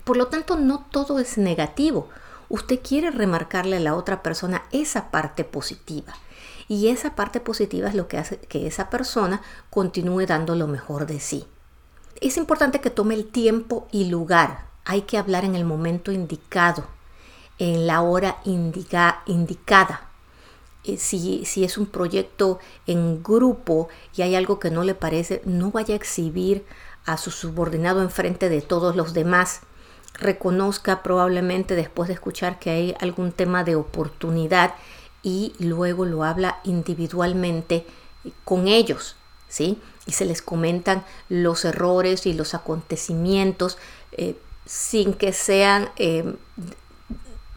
Por 0.03 0.15
lo 0.15 0.27
tanto, 0.27 0.57
no 0.57 0.85
todo 0.91 1.19
es 1.19 1.37
negativo. 1.37 2.09
Usted 2.49 2.79
quiere 2.81 3.09
remarcarle 3.09 3.77
a 3.77 3.81
la 3.81 3.95
otra 3.95 4.21
persona 4.21 4.63
esa 4.71 5.09
parte 5.11 5.43
positiva. 5.43 6.13
Y 6.67 6.89
esa 6.89 7.15
parte 7.15 7.39
positiva 7.39 7.89
es 7.89 7.95
lo 7.95 8.07
que 8.07 8.19
hace 8.19 8.37
que 8.37 8.67
esa 8.67 8.91
persona 8.91 9.41
continúe 9.71 10.27
dando 10.27 10.55
lo 10.55 10.67
mejor 10.67 11.07
de 11.07 11.19
sí. 11.19 11.47
Es 12.21 12.37
importante 12.37 12.79
que 12.79 12.91
tome 12.91 13.15
el 13.15 13.27
tiempo 13.27 13.87
y 13.91 14.05
lugar 14.05 14.68
hay 14.89 15.03
que 15.03 15.19
hablar 15.19 15.45
en 15.45 15.53
el 15.53 15.65
momento 15.65 16.11
indicado, 16.11 16.83
en 17.59 17.85
la 17.85 18.01
hora 18.01 18.37
indicada. 18.43 20.09
Eh, 20.83 20.97
si, 20.97 21.45
si, 21.45 21.63
es 21.63 21.77
un 21.77 21.85
proyecto 21.85 22.57
en 22.87 23.21
grupo 23.21 23.89
y 24.15 24.23
hay 24.23 24.33
algo 24.33 24.59
que 24.59 24.71
no 24.71 24.83
le 24.83 24.95
parece, 24.95 25.43
no 25.45 25.69
vaya 25.69 25.93
a 25.93 25.97
exhibir 25.97 26.65
a 27.05 27.17
su 27.17 27.29
subordinado 27.29 28.01
enfrente 28.01 28.49
de 28.49 28.61
todos 28.61 28.95
los 28.95 29.13
demás. 29.13 29.61
Reconozca 30.15 31.03
probablemente 31.03 31.75
después 31.75 32.07
de 32.07 32.15
escuchar 32.15 32.57
que 32.57 32.71
hay 32.71 32.95
algún 32.99 33.31
tema 33.31 33.63
de 33.63 33.75
oportunidad 33.75 34.73
y 35.21 35.53
luego 35.59 36.05
lo 36.05 36.23
habla 36.23 36.61
individualmente 36.63 37.85
con 38.43 38.67
ellos, 38.67 39.17
¿sí? 39.47 39.79
Y 40.07 40.13
se 40.13 40.25
les 40.25 40.41
comentan 40.41 41.05
los 41.29 41.63
errores 41.63 42.25
y 42.25 42.33
los 42.33 42.55
acontecimientos. 42.55 43.77
Eh, 44.13 44.35
sin 44.69 45.15
que 45.15 45.33
sean 45.33 45.89
eh, 45.95 46.35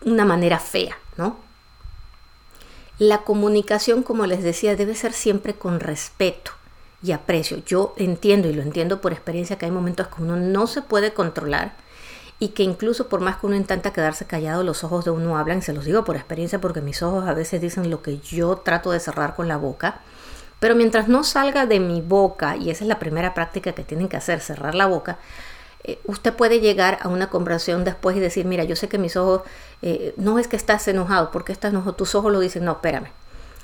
una 0.02 0.24
manera 0.24 0.58
fea, 0.58 0.96
¿no? 1.18 1.36
La 2.96 3.18
comunicación, 3.18 4.02
como 4.02 4.24
les 4.24 4.42
decía, 4.42 4.76
debe 4.76 4.94
ser 4.94 5.12
siempre 5.12 5.52
con 5.52 5.78
respeto 5.78 6.52
y 7.02 7.12
aprecio. 7.12 7.58
Yo 7.66 7.92
entiendo 7.98 8.48
y 8.48 8.54
lo 8.54 8.62
entiendo 8.62 9.02
por 9.02 9.12
experiencia 9.12 9.58
que 9.58 9.66
hay 9.66 9.70
momentos 9.70 10.08
que 10.08 10.22
uno 10.22 10.36
no 10.36 10.66
se 10.66 10.80
puede 10.80 11.12
controlar 11.12 11.74
y 12.38 12.48
que 12.48 12.62
incluso 12.62 13.10
por 13.10 13.20
más 13.20 13.36
que 13.36 13.46
uno 13.46 13.56
intenta 13.56 13.92
quedarse 13.92 14.24
callado, 14.24 14.62
los 14.62 14.82
ojos 14.82 15.04
de 15.04 15.10
uno 15.10 15.36
hablan, 15.36 15.60
se 15.60 15.74
los 15.74 15.84
digo 15.84 16.04
por 16.04 16.16
experiencia 16.16 16.62
porque 16.62 16.80
mis 16.80 17.02
ojos 17.02 17.28
a 17.28 17.34
veces 17.34 17.60
dicen 17.60 17.90
lo 17.90 18.00
que 18.00 18.20
yo 18.20 18.56
trato 18.56 18.90
de 18.90 19.00
cerrar 19.00 19.36
con 19.36 19.48
la 19.48 19.58
boca, 19.58 20.00
pero 20.60 20.74
mientras 20.74 21.08
no 21.08 21.24
salga 21.24 21.66
de 21.66 21.78
mi 21.78 22.00
boca, 22.00 22.56
y 22.56 22.70
esa 22.70 22.84
es 22.84 22.88
la 22.88 22.98
primera 22.98 23.34
práctica 23.34 23.72
que 23.72 23.84
tienen 23.84 24.08
que 24.08 24.16
hacer, 24.16 24.40
cerrar 24.40 24.74
la 24.74 24.86
boca, 24.86 25.18
eh, 25.84 25.98
usted 26.04 26.34
puede 26.34 26.60
llegar 26.60 26.98
a 27.02 27.08
una 27.08 27.28
conversación 27.28 27.84
después 27.84 28.16
y 28.16 28.20
decir, 28.20 28.46
mira, 28.46 28.64
yo 28.64 28.76
sé 28.76 28.88
que 28.88 28.98
mis 28.98 29.16
ojos, 29.16 29.42
eh, 29.82 30.14
no 30.16 30.38
es 30.38 30.48
que 30.48 30.56
estás 30.56 30.86
enojado, 30.88 31.30
porque 31.30 31.52
estás 31.52 31.72
enojado, 31.72 31.94
tus 31.94 32.14
ojos 32.14 32.32
lo 32.32 32.40
dicen, 32.40 32.64
no, 32.64 32.72
espérame, 32.72 33.08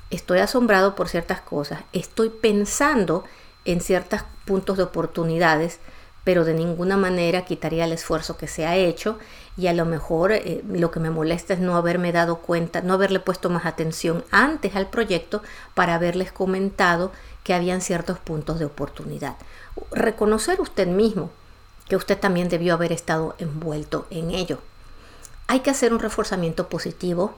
estoy 0.09 0.39
asombrado 0.39 0.95
por 0.95 1.07
ciertas 1.07 1.41
cosas, 1.41 1.81
estoy 1.93 2.29
pensando 2.29 3.23
en 3.65 3.81
ciertos 3.81 4.21
puntos 4.45 4.77
de 4.77 4.83
oportunidades, 4.83 5.79
pero 6.25 6.43
de 6.43 6.53
ninguna 6.53 6.97
manera 6.97 7.45
quitaría 7.45 7.85
el 7.85 7.93
esfuerzo 7.93 8.35
que 8.37 8.47
se 8.47 8.65
ha 8.65 8.75
hecho 8.75 9.17
y 9.57 9.67
a 9.67 9.73
lo 9.73 9.85
mejor 9.85 10.31
eh, 10.31 10.63
lo 10.69 10.91
que 10.91 10.99
me 10.99 11.09
molesta 11.09 11.53
es 11.53 11.59
no 11.59 11.75
haberme 11.75 12.11
dado 12.11 12.39
cuenta, 12.39 12.81
no 12.81 12.93
haberle 12.93 13.19
puesto 13.19 13.49
más 13.49 13.65
atención 13.65 14.23
antes 14.29 14.75
al 14.75 14.89
proyecto 14.89 15.41
para 15.73 15.95
haberles 15.95 16.31
comentado 16.31 17.11
que 17.43 17.53
habían 17.53 17.81
ciertos 17.81 18.19
puntos 18.19 18.59
de 18.59 18.65
oportunidad. 18.65 19.37
Reconocer 19.91 20.59
usted 20.61 20.87
mismo 20.87 21.31
que 21.89 21.95
usted 21.95 22.17
también 22.17 22.47
debió 22.47 22.75
haber 22.75 22.93
estado 22.93 23.35
envuelto 23.39 24.07
en 24.11 24.31
ello. 24.31 24.59
Hay 25.47 25.61
que 25.61 25.71
hacer 25.71 25.91
un 25.91 25.99
reforzamiento 25.99 26.69
positivo, 26.69 27.33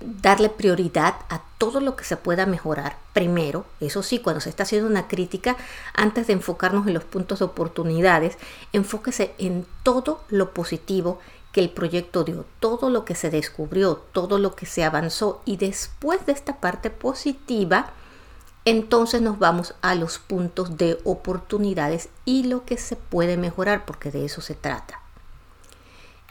darle 0.00 0.50
prioridad 0.50 1.14
a 1.30 1.40
todo 1.56 1.80
lo 1.80 1.96
que 1.96 2.04
se 2.04 2.16
pueda 2.16 2.44
mejorar 2.44 2.98
primero, 3.12 3.64
eso 3.80 4.02
sí, 4.02 4.18
cuando 4.18 4.40
se 4.40 4.50
está 4.50 4.64
haciendo 4.64 4.88
una 4.90 5.08
crítica, 5.08 5.56
antes 5.94 6.26
de 6.26 6.34
enfocarnos 6.34 6.86
en 6.86 6.94
los 6.94 7.04
puntos 7.04 7.38
de 7.38 7.46
oportunidades, 7.46 8.36
enfóquese 8.72 9.32
en 9.38 9.64
todo 9.82 10.20
lo 10.28 10.50
positivo 10.50 11.20
que 11.52 11.60
el 11.60 11.70
proyecto 11.70 12.24
dio, 12.24 12.44
todo 12.60 12.90
lo 12.90 13.06
que 13.06 13.14
se 13.14 13.30
descubrió, 13.30 14.02
todo 14.12 14.38
lo 14.38 14.54
que 14.54 14.66
se 14.66 14.84
avanzó 14.84 15.40
y 15.46 15.56
después 15.56 16.26
de 16.26 16.32
esta 16.32 16.56
parte 16.56 16.90
positiva, 16.90 17.92
entonces 18.66 19.22
nos 19.22 19.38
vamos 19.38 19.74
a 19.80 19.94
los 19.94 20.18
puntos 20.18 20.76
de 20.76 20.98
oportunidades 21.04 22.08
y 22.24 22.42
lo 22.42 22.64
que 22.64 22.76
se 22.76 22.96
puede 22.96 23.36
mejorar, 23.36 23.86
porque 23.86 24.10
de 24.10 24.24
eso 24.24 24.40
se 24.40 24.54
trata. 24.54 25.00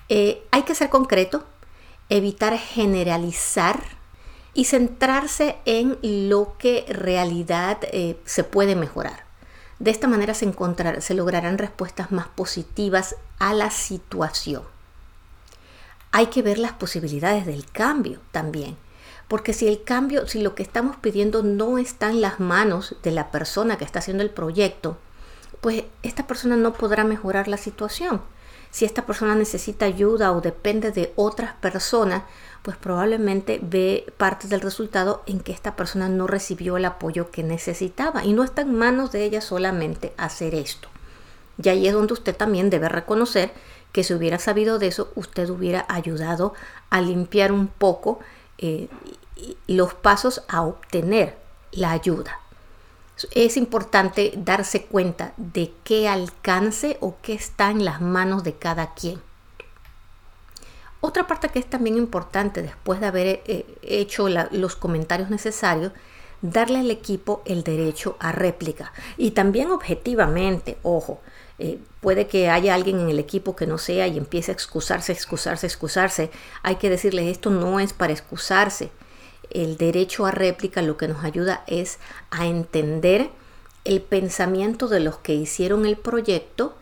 Eh, 0.09 0.45
hay 0.51 0.63
que 0.63 0.75
ser 0.75 0.89
concreto, 0.89 1.45
evitar 2.09 2.57
generalizar 2.57 3.81
y 4.53 4.65
centrarse 4.65 5.55
en 5.63 5.97
lo 6.01 6.57
que 6.57 6.85
realidad 6.89 7.79
eh, 7.83 8.19
se 8.25 8.43
puede 8.43 8.75
mejorar. 8.75 9.23
De 9.79 9.91
esta 9.91 10.07
manera 10.07 10.33
se, 10.33 10.53
se 10.99 11.13
lograrán 11.13 11.57
respuestas 11.57 12.11
más 12.11 12.27
positivas 12.27 13.15
a 13.39 13.53
la 13.53 13.69
situación. 13.69 14.63
Hay 16.11 16.27
que 16.27 16.41
ver 16.41 16.57
las 16.57 16.73
posibilidades 16.73 17.45
del 17.45 17.65
cambio 17.71 18.19
también. 18.31 18.77
Porque 19.27 19.53
si 19.53 19.67
el 19.67 19.83
cambio, 19.83 20.27
si 20.27 20.41
lo 20.41 20.55
que 20.55 20.63
estamos 20.63 20.97
pidiendo 20.97 21.41
no 21.43 21.77
está 21.77 22.09
en 22.09 22.21
las 22.21 22.39
manos 22.39 22.95
de 23.03 23.11
la 23.11 23.31
persona 23.31 23.77
que 23.77 23.83
está 23.83 23.99
haciendo 23.99 24.23
el 24.23 24.29
proyecto, 24.29 24.97
pues 25.61 25.83
esta 26.03 26.27
persona 26.27 26.55
no 26.57 26.73
podrá 26.73 27.03
mejorar 27.03 27.47
la 27.47 27.57
situación. 27.57 28.21
Si 28.69 28.83
esta 28.85 29.05
persona 29.05 29.35
necesita 29.35 29.85
ayuda 29.85 30.33
o 30.33 30.41
depende 30.41 30.91
de 30.91 31.13
otras 31.15 31.53
personas, 31.55 32.23
pues 32.61 32.77
probablemente 32.77 33.59
ve 33.63 34.11
parte 34.17 34.47
del 34.47 34.61
resultado 34.61 35.23
en 35.27 35.39
que 35.39 35.53
esta 35.53 35.75
persona 35.75 36.09
no 36.09 36.27
recibió 36.27 36.77
el 36.77 36.85
apoyo 36.85 37.31
que 37.31 37.41
necesitaba 37.41 38.25
y 38.25 38.33
no 38.33 38.43
está 38.43 38.63
en 38.63 38.75
manos 38.75 39.11
de 39.11 39.23
ella 39.23 39.39
solamente 39.39 40.13
hacer 40.17 40.53
esto. 40.53 40.89
Y 41.63 41.69
ahí 41.69 41.87
es 41.87 41.93
donde 41.93 42.13
usted 42.13 42.35
también 42.35 42.69
debe 42.69 42.89
reconocer 42.89 43.53
que 43.91 44.03
si 44.03 44.13
hubiera 44.13 44.39
sabido 44.39 44.77
de 44.77 44.87
eso, 44.87 45.09
usted 45.15 45.49
hubiera 45.49 45.85
ayudado 45.87 46.53
a 46.89 46.99
limpiar 46.99 47.53
un 47.53 47.67
poco 47.67 48.19
eh, 48.57 48.87
los 49.67 49.93
pasos 49.93 50.43
a 50.47 50.61
obtener 50.61 51.37
la 51.71 51.91
ayuda. 51.91 52.39
Es 53.31 53.55
importante 53.55 54.33
darse 54.35 54.85
cuenta 54.85 55.33
de 55.37 55.73
qué 55.83 56.07
alcance 56.07 56.97
o 56.99 57.15
qué 57.21 57.33
está 57.33 57.71
en 57.71 57.85
las 57.85 58.01
manos 58.01 58.43
de 58.43 58.53
cada 58.53 58.93
quien. 58.93 59.21
Otra 60.99 61.27
parte 61.27 61.49
que 61.49 61.59
es 61.59 61.69
también 61.69 61.97
importante 61.97 62.61
después 62.61 62.99
de 62.99 63.05
haber 63.05 63.27
eh, 63.45 63.65
hecho 63.83 64.27
los 64.27 64.75
comentarios 64.75 65.29
necesarios, 65.29 65.91
darle 66.41 66.79
al 66.79 66.91
equipo 66.91 67.41
el 67.45 67.63
derecho 67.63 68.17
a 68.19 68.31
réplica. 68.31 68.91
Y 69.17 69.31
también 69.31 69.71
objetivamente, 69.71 70.77
ojo, 70.83 71.21
eh, 71.57 71.79
puede 72.01 72.27
que 72.27 72.49
haya 72.49 72.75
alguien 72.75 72.99
en 72.99 73.09
el 73.09 73.19
equipo 73.19 73.55
que 73.55 73.67
no 73.67 73.77
sea 73.77 74.07
y 74.07 74.17
empiece 74.17 74.51
a 74.51 74.53
excusarse, 74.53 75.11
excusarse, 75.11 75.67
excusarse. 75.67 76.31
Hay 76.63 76.75
que 76.75 76.89
decirle, 76.89 77.29
esto 77.29 77.49
no 77.49 77.79
es 77.79 77.93
para 77.93 78.13
excusarse. 78.13 78.91
El 79.49 79.77
derecho 79.77 80.25
a 80.25 80.31
réplica 80.31 80.81
lo 80.81 80.97
que 80.97 81.07
nos 81.07 81.23
ayuda 81.23 81.63
es 81.67 81.99
a 82.31 82.45
entender 82.45 83.29
el 83.85 84.01
pensamiento 84.01 84.87
de 84.87 84.99
los 84.99 85.17
que 85.17 85.33
hicieron 85.33 85.85
el 85.85 85.95
proyecto 85.95 86.75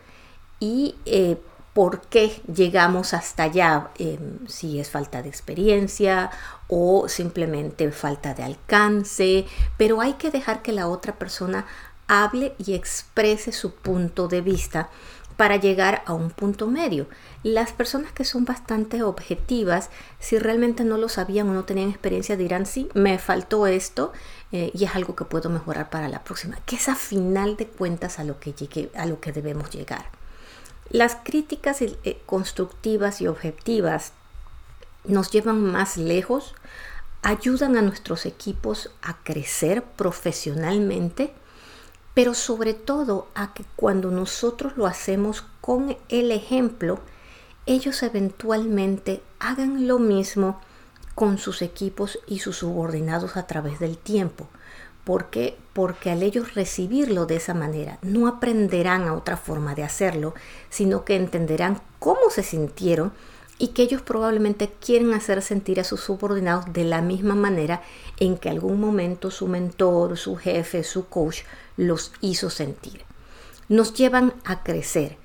y 0.58 0.96
eh, 1.04 1.36
por 1.74 2.02
qué 2.02 2.40
llegamos 2.52 3.14
hasta 3.14 3.44
allá, 3.44 3.90
em, 3.98 4.46
si 4.46 4.80
es 4.80 4.90
falta 4.90 5.22
de 5.22 5.28
experiencia 5.28 6.30
o 6.68 7.08
simplemente 7.08 7.90
falta 7.90 8.32
de 8.32 8.44
alcance, 8.44 9.44
pero 9.76 10.00
hay 10.00 10.14
que 10.14 10.30
dejar 10.30 10.62
que 10.62 10.72
la 10.72 10.88
otra 10.88 11.16
persona 11.16 11.66
hable 12.08 12.54
y 12.58 12.74
exprese 12.74 13.52
su 13.52 13.74
punto 13.74 14.28
de 14.28 14.40
vista 14.40 14.90
para 15.36 15.56
llegar 15.56 16.02
a 16.06 16.12
un 16.12 16.30
punto 16.30 16.68
medio. 16.68 17.06
Las 17.42 17.72
personas 17.72 18.12
que 18.12 18.24
son 18.24 18.44
bastante 18.44 19.02
objetivas, 19.02 19.90
si 20.20 20.38
realmente 20.38 20.84
no 20.84 20.96
lo 20.96 21.08
sabían 21.08 21.48
o 21.48 21.54
no 21.54 21.64
tenían 21.64 21.90
experiencia, 21.90 22.36
dirán, 22.36 22.66
sí, 22.66 22.88
me 22.94 23.18
faltó 23.18 23.66
esto 23.66 24.12
eh, 24.52 24.70
y 24.74 24.84
es 24.84 24.94
algo 24.94 25.16
que 25.16 25.24
puedo 25.24 25.50
mejorar 25.50 25.90
para 25.90 26.08
la 26.08 26.22
próxima, 26.22 26.58
que 26.66 26.76
es 26.76 26.88
a 26.88 26.94
final 26.94 27.56
de 27.56 27.66
cuentas 27.66 28.18
a 28.18 28.24
lo 28.24 28.38
que, 28.38 28.52
llegue, 28.52 28.90
a 28.94 29.06
lo 29.06 29.20
que 29.20 29.32
debemos 29.32 29.70
llegar. 29.70 30.06
Las 30.90 31.16
críticas 31.16 31.82
eh, 31.82 32.18
constructivas 32.26 33.20
y 33.20 33.26
objetivas 33.26 34.12
nos 35.04 35.30
llevan 35.30 35.60
más 35.60 35.96
lejos, 35.96 36.54
ayudan 37.22 37.76
a 37.76 37.82
nuestros 37.82 38.26
equipos 38.26 38.90
a 39.02 39.16
crecer 39.22 39.82
profesionalmente, 39.82 41.32
pero 42.14 42.32
sobre 42.32 42.74
todo 42.74 43.26
a 43.34 43.52
que 43.52 43.64
cuando 43.76 44.10
nosotros 44.10 44.76
lo 44.76 44.86
hacemos 44.86 45.44
con 45.60 45.96
el 46.08 46.30
ejemplo, 46.30 47.00
ellos 47.66 48.02
eventualmente 48.02 49.22
hagan 49.40 49.88
lo 49.88 49.98
mismo 49.98 50.60
con 51.14 51.38
sus 51.38 51.62
equipos 51.62 52.18
y 52.26 52.38
sus 52.38 52.58
subordinados 52.58 53.36
a 53.36 53.46
través 53.46 53.78
del 53.80 53.98
tiempo. 53.98 54.48
¿Por 55.04 55.26
qué? 55.26 55.58
Porque 55.72 56.10
al 56.10 56.22
ellos 56.22 56.54
recibirlo 56.54 57.26
de 57.26 57.36
esa 57.36 57.52
manera, 57.52 57.98
no 58.02 58.26
aprenderán 58.26 59.02
a 59.02 59.14
otra 59.14 59.36
forma 59.36 59.74
de 59.74 59.84
hacerlo, 59.84 60.34
sino 60.70 61.04
que 61.04 61.16
entenderán 61.16 61.80
cómo 61.98 62.30
se 62.30 62.42
sintieron 62.42 63.12
y 63.58 63.68
que 63.68 63.82
ellos 63.82 64.02
probablemente 64.02 64.68
quieren 64.68 65.14
hacer 65.14 65.40
sentir 65.42 65.78
a 65.80 65.84
sus 65.84 66.00
subordinados 66.00 66.72
de 66.72 66.84
la 66.84 67.00
misma 67.02 67.34
manera 67.34 67.82
en 68.18 68.36
que 68.36 68.48
algún 68.48 68.80
momento 68.80 69.30
su 69.30 69.46
mentor, 69.46 70.16
su 70.16 70.36
jefe, 70.36 70.82
su 70.82 71.08
coach 71.08 71.42
los 71.76 72.12
hizo 72.20 72.50
sentir. 72.50 73.02
Nos 73.68 73.94
llevan 73.94 74.34
a 74.44 74.62
crecer. 74.62 75.16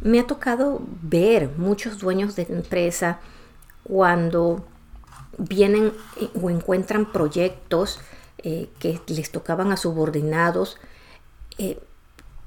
Me 0.00 0.20
ha 0.20 0.26
tocado 0.26 0.80
ver 1.02 1.50
muchos 1.56 1.98
dueños 1.98 2.36
de 2.36 2.46
empresa 2.48 3.20
cuando 3.82 4.64
vienen 5.38 5.92
o 6.40 6.50
encuentran 6.50 7.10
proyectos 7.10 8.00
eh, 8.38 8.68
que 8.78 9.00
les 9.08 9.30
tocaban 9.30 9.72
a 9.72 9.76
subordinados, 9.76 10.78
eh, 11.58 11.78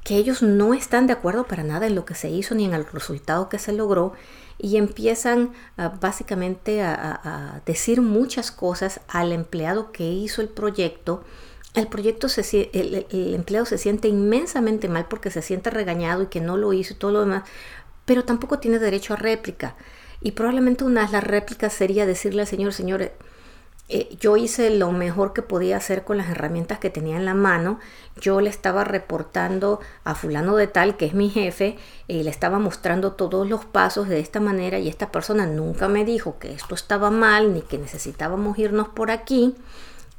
que 0.03 0.17
ellos 0.17 0.43
no 0.43 0.73
están 0.73 1.07
de 1.07 1.13
acuerdo 1.13 1.45
para 1.45 1.63
nada 1.63 1.87
en 1.87 1.95
lo 1.95 2.05
que 2.05 2.15
se 2.15 2.29
hizo 2.29 2.53
ni 2.55 2.65
en 2.65 2.73
el 2.73 2.85
resultado 2.85 3.49
que 3.49 3.59
se 3.59 3.73
logró 3.73 4.13
y 4.57 4.77
empiezan 4.77 5.51
básicamente 5.99 6.81
a, 6.81 7.61
decir 7.65 8.01
muchas 8.01 8.51
cosas 8.51 9.01
al 9.07 9.31
empleado 9.31 9.91
que 9.91 10.03
hizo 10.03 10.41
el 10.41 10.49
proyecto. 10.49 11.23
El 11.73 11.87
proyecto, 11.87 12.29
se, 12.29 12.69
el, 12.73 13.05
el, 13.09 13.35
empleado 13.35 13.65
se 13.65 13.77
siente 13.77 14.07
inmensamente 14.07 14.87
mal 14.87 15.07
porque 15.09 15.29
se 15.29 15.41
siente 15.41 15.69
regañado 15.69 16.23
y 16.23 16.27
que 16.27 16.39
no 16.39 16.55
lo 16.55 16.71
hizo 16.71 16.93
y 16.93 16.97
todo 16.97 17.11
lo 17.11 17.19
demás, 17.21 17.43
pero 18.05 18.23
tampoco 18.23 18.59
tiene 18.59 18.79
derecho 18.79 19.13
a 19.13 19.17
réplica. 19.17 19.75
Y 20.21 20.31
probablemente 20.31 20.85
una 20.85 21.05
de 21.05 21.11
las 21.11 21.23
réplicas 21.23 21.73
sería 21.73 22.05
decirle 22.05 22.41
al 22.41 22.47
señor, 22.47 22.73
señor, 22.73 23.11
eh, 23.87 24.17
yo 24.19 24.35
hice 24.35 24.71
lo 24.71 24.91
mejor 24.91 25.33
que 25.33 25.43
podía 25.43 25.77
hacer 25.77 26.03
con 26.03 26.17
las 26.17 26.29
herramientas 26.29 26.79
que 26.79 26.89
tenía 26.89 27.17
en 27.17 27.25
la 27.25 27.35
mano. 27.35 27.79
Yo 28.19 28.41
le 28.41 28.49
estaba 28.49 28.83
reportando 28.83 29.79
a 30.03 30.15
fulano 30.15 30.55
de 30.55 30.67
tal, 30.67 30.97
que 30.97 31.05
es 31.05 31.13
mi 31.13 31.29
jefe, 31.29 31.77
y 32.07 32.23
le 32.23 32.31
estaba 32.31 32.57
mostrando 32.57 33.11
todos 33.13 33.47
los 33.47 33.65
pasos 33.65 34.09
de 34.09 34.19
esta 34.19 34.39
manera 34.39 34.79
y 34.79 34.87
esta 34.87 35.11
persona 35.11 35.45
nunca 35.45 35.87
me 35.87 36.03
dijo 36.03 36.39
que 36.39 36.53
esto 36.53 36.73
estaba 36.73 37.11
mal 37.11 37.53
ni 37.53 37.61
que 37.61 37.77
necesitábamos 37.77 38.57
irnos 38.57 38.87
por 38.87 39.11
aquí. 39.11 39.55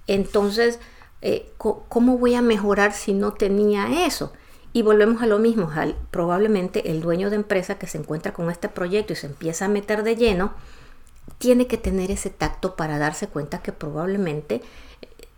Entonces, 0.07 0.79
eh, 1.23 1.51
¿cómo 1.59 2.19
voy 2.19 2.37
a 2.37 2.43
mejorar 2.43 2.93
si 2.93 3.15
no 3.15 3.33
tenía 3.33 4.07
eso? 4.07 4.33
Y 4.73 4.83
volvemos 4.83 5.23
a 5.23 5.27
lo 5.27 5.39
mismo, 5.39 5.71
probablemente 6.11 6.91
el 6.91 7.01
dueño 7.01 7.31
de 7.31 7.37
empresa 7.37 7.79
que 7.79 7.87
se 7.89 7.99
encuentra 7.99 8.33
con 8.33 8.51
este 8.51 8.69
proyecto 8.69 9.15
y 9.15 9.17
se 9.17 9.27
empieza 9.27 9.65
a 9.65 9.69
meter 9.69 10.03
de 10.03 10.17
lleno, 10.17 10.53
tiene 11.39 11.67
que 11.67 11.79
tener 11.79 12.11
ese 12.11 12.31
tacto 12.31 12.77
para 12.77 12.99
darse 12.99 13.29
cuenta 13.29 13.63
que 13.63 13.73
probablemente 13.73 14.63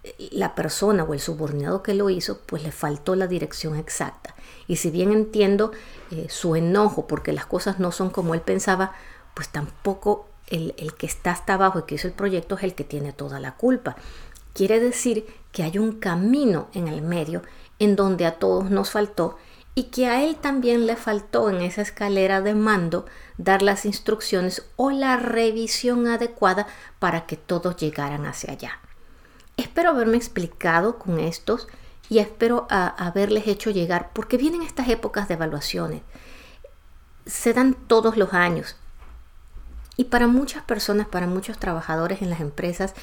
eh, 0.05 0.29
la 0.33 0.55
persona 0.55 1.05
o 1.05 1.15
el 1.15 1.21
subordinado 1.21 1.83
que 1.83 1.95
lo 1.95 2.11
hizo, 2.11 2.41
pues 2.47 2.63
le 2.63 2.73
faltó 2.73 3.17
la 3.17 3.27
dirección 3.27 3.77
exacta. 3.77 4.35
Y 4.67 4.77
si 4.77 4.91
bien 4.91 5.13
entiendo 5.13 5.73
eh, 6.11 6.27
su 6.29 6.57
enojo 6.57 7.07
porque 7.07 7.33
las 7.33 7.47
cosas 7.47 7.79
no 7.79 7.93
son 7.93 8.11
como 8.11 8.35
él 8.35 8.41
pensaba, 8.41 8.93
pues 9.35 9.49
tampoco 9.49 10.29
el, 10.47 10.75
el, 10.79 10.95
que 10.95 11.07
está 11.07 11.31
hasta 11.33 11.55
abajo 11.55 11.81
y 11.81 11.83
que 11.83 11.97
hizo 11.97 12.09
el 12.09 12.15
proyecto 12.15 12.57
es 12.57 12.63
el 12.63 12.75
que 12.75 12.85
tiene 12.85 13.13
toda 13.13 13.41
la 13.41 13.57
culpa. 13.57 13.97
Quiere 14.55 14.81
decir 14.81 15.27
que 15.53 15.63
hay 15.63 15.79
un 15.79 15.99
camino 15.99 16.69
en 16.75 16.89
el 16.89 17.03
medio 17.03 17.43
en 17.79 17.97
donde 17.97 18.27
a 18.27 18.39
todos 18.39 18.71
nos 18.71 18.91
faltó 18.91 19.37
y 19.75 19.85
que 19.85 20.07
a 20.07 20.25
él 20.25 20.37
también 20.37 20.87
le 20.87 20.97
faltó 20.97 21.51
en 21.51 21.61
esa 21.61 21.83
escalera 21.83 22.41
de 22.41 22.55
mando 22.55 23.07
dar 23.39 23.63
las 23.63 23.87
instrucciones 23.87 24.65
o 24.77 24.91
la 24.91 25.17
revisión 25.17 26.07
adecuada 26.09 26.67
para 26.99 27.25
que 27.25 27.37
todos 27.37 27.77
llegaran 27.77 28.27
hacia 28.27 28.53
allá. 28.53 28.81
Espero 29.57 29.91
haberme 29.91 30.17
explicado 30.17 30.99
con 30.99 31.19
estos 31.19 31.69
y 32.11 32.19
espero 32.19 32.67
haberles 32.71 33.47
hecho 33.47 33.71
llegar, 33.71 34.11
porque 34.13 34.37
vienen 34.37 34.63
estas 34.63 34.89
épocas 34.89 35.29
de 35.29 35.35
evaluaciones. 35.35 36.03
Se 37.27 37.53
dan 37.53 37.75
todos 37.75 38.17
los 38.17 38.33
años. 38.33 38.77
Y 39.97 40.05
para 40.05 40.27
muchas 40.27 40.63
personas, 40.63 41.07
para 41.07 41.27
muchos 41.27 41.59
trabajadores 41.59 42.23
en 42.23 42.31
las 42.31 42.41
empresas, 42.41 42.95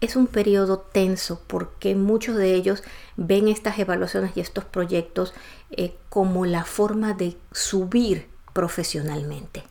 es 0.00 0.16
un 0.16 0.26
periodo 0.26 0.78
tenso 0.78 1.40
porque 1.46 1.94
muchos 1.94 2.36
de 2.36 2.54
ellos 2.54 2.82
ven 3.16 3.48
estas 3.48 3.78
evaluaciones 3.78 4.36
y 4.36 4.40
estos 4.40 4.64
proyectos 4.64 5.34
eh, 5.70 5.96
como 6.08 6.46
la 6.46 6.64
forma 6.64 7.12
de 7.12 7.36
subir 7.52 8.28
profesionalmente. 8.52 9.64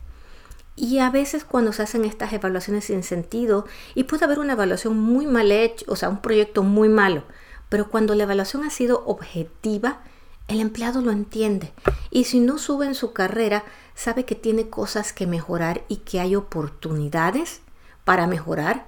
Y 0.76 0.98
a 0.98 1.10
veces 1.10 1.44
cuando 1.44 1.72
se 1.72 1.82
hacen 1.82 2.04
estas 2.04 2.32
evaluaciones 2.32 2.84
sin 2.84 3.02
sentido, 3.02 3.66
y 3.94 4.04
puede 4.04 4.24
haber 4.24 4.38
una 4.38 4.54
evaluación 4.54 4.98
muy 4.98 5.26
mal 5.26 5.52
hecha, 5.52 5.84
o 5.88 5.96
sea, 5.96 6.08
un 6.08 6.20
proyecto 6.20 6.62
muy 6.62 6.88
malo, 6.88 7.24
pero 7.68 7.90
cuando 7.90 8.14
la 8.14 8.24
evaluación 8.24 8.64
ha 8.64 8.70
sido 8.70 9.04
objetiva, 9.06 10.00
el 10.48 10.60
empleado 10.60 11.00
lo 11.00 11.10
entiende. 11.10 11.72
Y 12.10 12.24
si 12.24 12.40
no 12.40 12.58
sube 12.58 12.86
en 12.86 12.94
su 12.94 13.12
carrera, 13.12 13.64
sabe 13.94 14.24
que 14.24 14.34
tiene 14.34 14.68
cosas 14.68 15.12
que 15.12 15.26
mejorar 15.26 15.84
y 15.88 15.98
que 15.98 16.20
hay 16.20 16.36
oportunidades 16.36 17.60
para 18.04 18.26
mejorar 18.26 18.86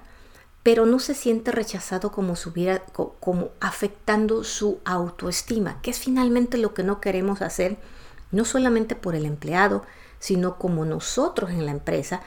pero 0.67 0.85
no 0.85 0.99
se 0.99 1.13
siente 1.13 1.53
rechazado 1.53 2.11
como, 2.11 2.35
subiera, 2.35 2.83
como 3.21 3.51
afectando 3.61 4.43
su 4.43 4.79
autoestima, 4.83 5.81
que 5.81 5.91
es 5.91 5.99
finalmente 5.99 6.57
lo 6.57 6.73
que 6.73 6.83
no 6.83 6.99
queremos 6.99 7.41
hacer, 7.41 7.77
no 8.33 8.43
solamente 8.43 8.93
por 8.93 9.15
el 9.15 9.25
empleado, 9.25 9.85
sino 10.19 10.57
como 10.57 10.85
nosotros 10.85 11.51
en 11.51 11.65
la 11.65 11.71
empresa, 11.71 12.21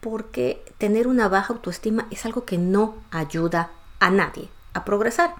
porque 0.00 0.64
tener 0.78 1.06
una 1.06 1.28
baja 1.28 1.54
autoestima 1.54 2.06
es 2.10 2.26
algo 2.26 2.44
que 2.44 2.58
no 2.58 2.96
ayuda 3.10 3.70
a 4.00 4.10
nadie 4.10 4.48
a 4.74 4.84
progresar. 4.84 5.34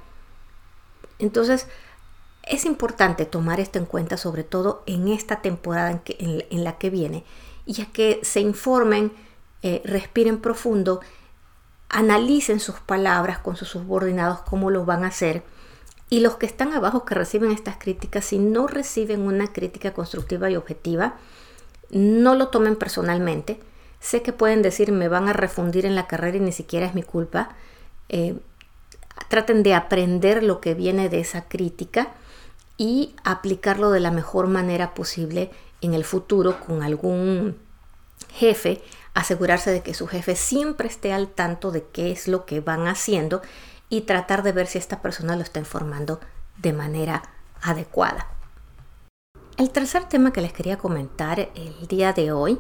Entonces, 1.18 1.66
es 2.44 2.64
importante 2.64 3.24
tomar 3.24 3.60
esto 3.60 3.78
en 3.78 3.86
cuenta, 3.86 4.16
sobre 4.16 4.44
todo 4.44 4.82
en 4.86 5.08
esta 5.08 5.42
temporada 5.42 6.02
en, 6.06 6.64
la 6.64 6.78
que 6.78 6.90
viene, 6.90 7.24
y 7.66 7.84
que 7.86 8.20
se 8.22 8.40
informen, 8.40 9.12
eh, 9.62 9.80
respiren 9.84 10.40
profundo 10.40 11.00
analicen 11.92 12.58
sus 12.58 12.76
palabras 12.80 13.38
con 13.38 13.54
sus 13.54 13.68
subordinados, 13.68 14.40
cómo 14.40 14.70
lo 14.70 14.84
van 14.84 15.04
a 15.04 15.08
hacer 15.08 15.44
Y 16.08 16.20
los 16.20 16.36
que 16.36 16.46
están 16.46 16.72
abajo 16.72 17.04
que 17.04 17.14
reciben 17.14 17.52
estas 17.52 17.76
críticas, 17.76 18.24
si 18.24 18.38
no 18.38 18.66
reciben 18.66 19.22
una 19.22 19.52
crítica 19.52 19.94
constructiva 19.94 20.50
y 20.50 20.56
objetiva, 20.56 21.16
no 21.92 22.34
lo 22.34 22.48
tomen 22.48 22.76
personalmente. 22.76 23.60
Sé 24.00 24.22
que 24.22 24.32
pueden 24.32 24.62
decir 24.62 24.90
me 24.90 25.08
van 25.08 25.28
a 25.28 25.32
refundir 25.32 25.86
en 25.86 25.94
la 25.94 26.08
carrera 26.08 26.38
y 26.38 26.40
ni 26.40 26.52
siquiera 26.52 26.86
es 26.86 26.94
mi 26.94 27.02
culpa. 27.02 27.50
Eh, 28.08 28.36
traten 29.28 29.62
de 29.62 29.74
aprender 29.74 30.42
lo 30.42 30.60
que 30.60 30.74
viene 30.74 31.08
de 31.08 31.20
esa 31.20 31.48
crítica 31.48 32.08
y 32.76 33.14
aplicarlo 33.22 33.90
de 33.90 34.00
la 34.00 34.10
mejor 34.10 34.48
manera 34.48 34.94
posible 34.94 35.50
en 35.80 35.94
el 35.94 36.04
futuro 36.04 36.58
con 36.60 36.82
algún 36.82 37.56
jefe, 38.32 38.82
asegurarse 39.14 39.70
de 39.70 39.82
que 39.82 39.94
su 39.94 40.06
jefe 40.06 40.36
siempre 40.36 40.88
esté 40.88 41.12
al 41.12 41.28
tanto 41.28 41.70
de 41.70 41.84
qué 41.92 42.10
es 42.10 42.28
lo 42.28 42.46
que 42.46 42.60
van 42.60 42.86
haciendo 42.86 43.42
y 43.88 44.02
tratar 44.02 44.42
de 44.42 44.52
ver 44.52 44.66
si 44.66 44.78
esta 44.78 45.02
persona 45.02 45.36
lo 45.36 45.42
está 45.42 45.58
informando 45.58 46.18
de 46.56 46.72
manera 46.72 47.22
adecuada. 47.60 48.26
El 49.58 49.70
tercer 49.70 50.04
tema 50.04 50.32
que 50.32 50.40
les 50.40 50.52
quería 50.52 50.78
comentar 50.78 51.38
el 51.54 51.86
día 51.86 52.12
de 52.12 52.32
hoy 52.32 52.58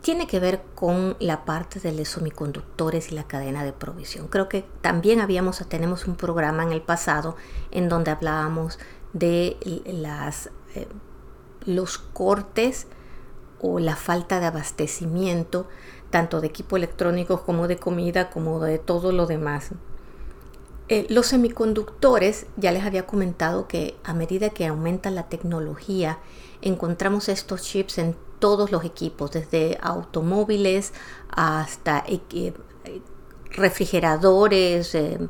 tiene 0.00 0.28
que 0.28 0.38
ver 0.38 0.62
con 0.76 1.16
la 1.18 1.44
parte 1.44 1.80
de 1.80 1.92
los 1.92 2.08
semiconductores 2.08 3.10
y 3.10 3.16
la 3.16 3.24
cadena 3.24 3.64
de 3.64 3.72
provisión. 3.72 4.28
Creo 4.28 4.48
que 4.48 4.64
también 4.80 5.20
habíamos, 5.20 5.58
tenemos 5.68 6.06
un 6.06 6.14
programa 6.14 6.62
en 6.62 6.72
el 6.72 6.82
pasado 6.82 7.36
en 7.72 7.88
donde 7.88 8.12
hablábamos 8.12 8.78
de 9.12 9.56
las, 9.86 10.50
eh, 10.76 10.86
los 11.66 11.98
cortes 11.98 12.86
o 13.60 13.80
la 13.80 13.96
falta 13.96 14.38
de 14.38 14.46
abastecimiento 14.46 15.66
tanto 16.10 16.40
de 16.40 16.46
equipo 16.46 16.76
electrónico 16.76 17.42
como 17.44 17.68
de 17.68 17.76
comida 17.76 18.30
como 18.30 18.60
de 18.60 18.78
todo 18.78 19.12
lo 19.12 19.26
demás. 19.26 19.70
Eh, 20.90 21.06
los 21.10 21.26
semiconductores, 21.26 22.46
ya 22.56 22.72
les 22.72 22.84
había 22.84 23.06
comentado 23.06 23.68
que 23.68 23.96
a 24.04 24.14
medida 24.14 24.50
que 24.50 24.66
aumenta 24.66 25.10
la 25.10 25.28
tecnología, 25.28 26.18
encontramos 26.62 27.28
estos 27.28 27.62
chips 27.62 27.98
en 27.98 28.16
todos 28.38 28.72
los 28.72 28.84
equipos, 28.84 29.32
desde 29.32 29.78
automóviles 29.82 30.94
hasta 31.28 32.04
eh, 32.06 32.54
refrigeradores, 33.50 34.94
em, 34.94 35.28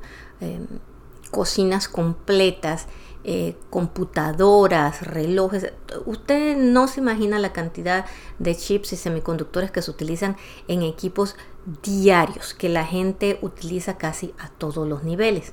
cocinas 1.30 1.88
completas, 1.88 2.86
eh, 3.24 3.56
computadoras, 3.68 5.02
relojes. 5.02 5.72
Usted 6.06 6.56
no 6.56 6.86
se 6.86 7.00
imagina 7.00 7.38
la 7.38 7.52
cantidad 7.52 8.06
de 8.38 8.56
chips 8.56 8.92
y 8.92 8.96
semiconductores 8.96 9.70
que 9.70 9.82
se 9.82 9.90
utilizan 9.90 10.36
en 10.68 10.82
equipos 10.82 11.36
diarios 11.82 12.54
que 12.54 12.68
la 12.68 12.84
gente 12.84 13.38
utiliza 13.42 13.98
casi 13.98 14.34
a 14.38 14.48
todos 14.48 14.88
los 14.88 15.04
niveles. 15.04 15.52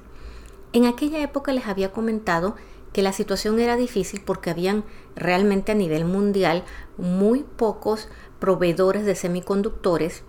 En 0.74 0.86
aquella 0.86 1.22
época 1.22 1.52
les 1.54 1.68
había 1.68 1.92
comentado 1.92 2.56
que 2.94 3.02
la 3.02 3.12
situación 3.12 3.60
era 3.60 3.76
difícil 3.76 4.22
porque 4.26 4.50
habían 4.50 4.86
realmente 5.16 5.74
a 5.74 5.76
nivel 5.76 6.06
mundial 6.06 6.64
muy 6.98 7.44
pocos 7.44 8.08
proveedores 8.40 9.06
de 9.06 9.16
semiconductores 9.16 10.24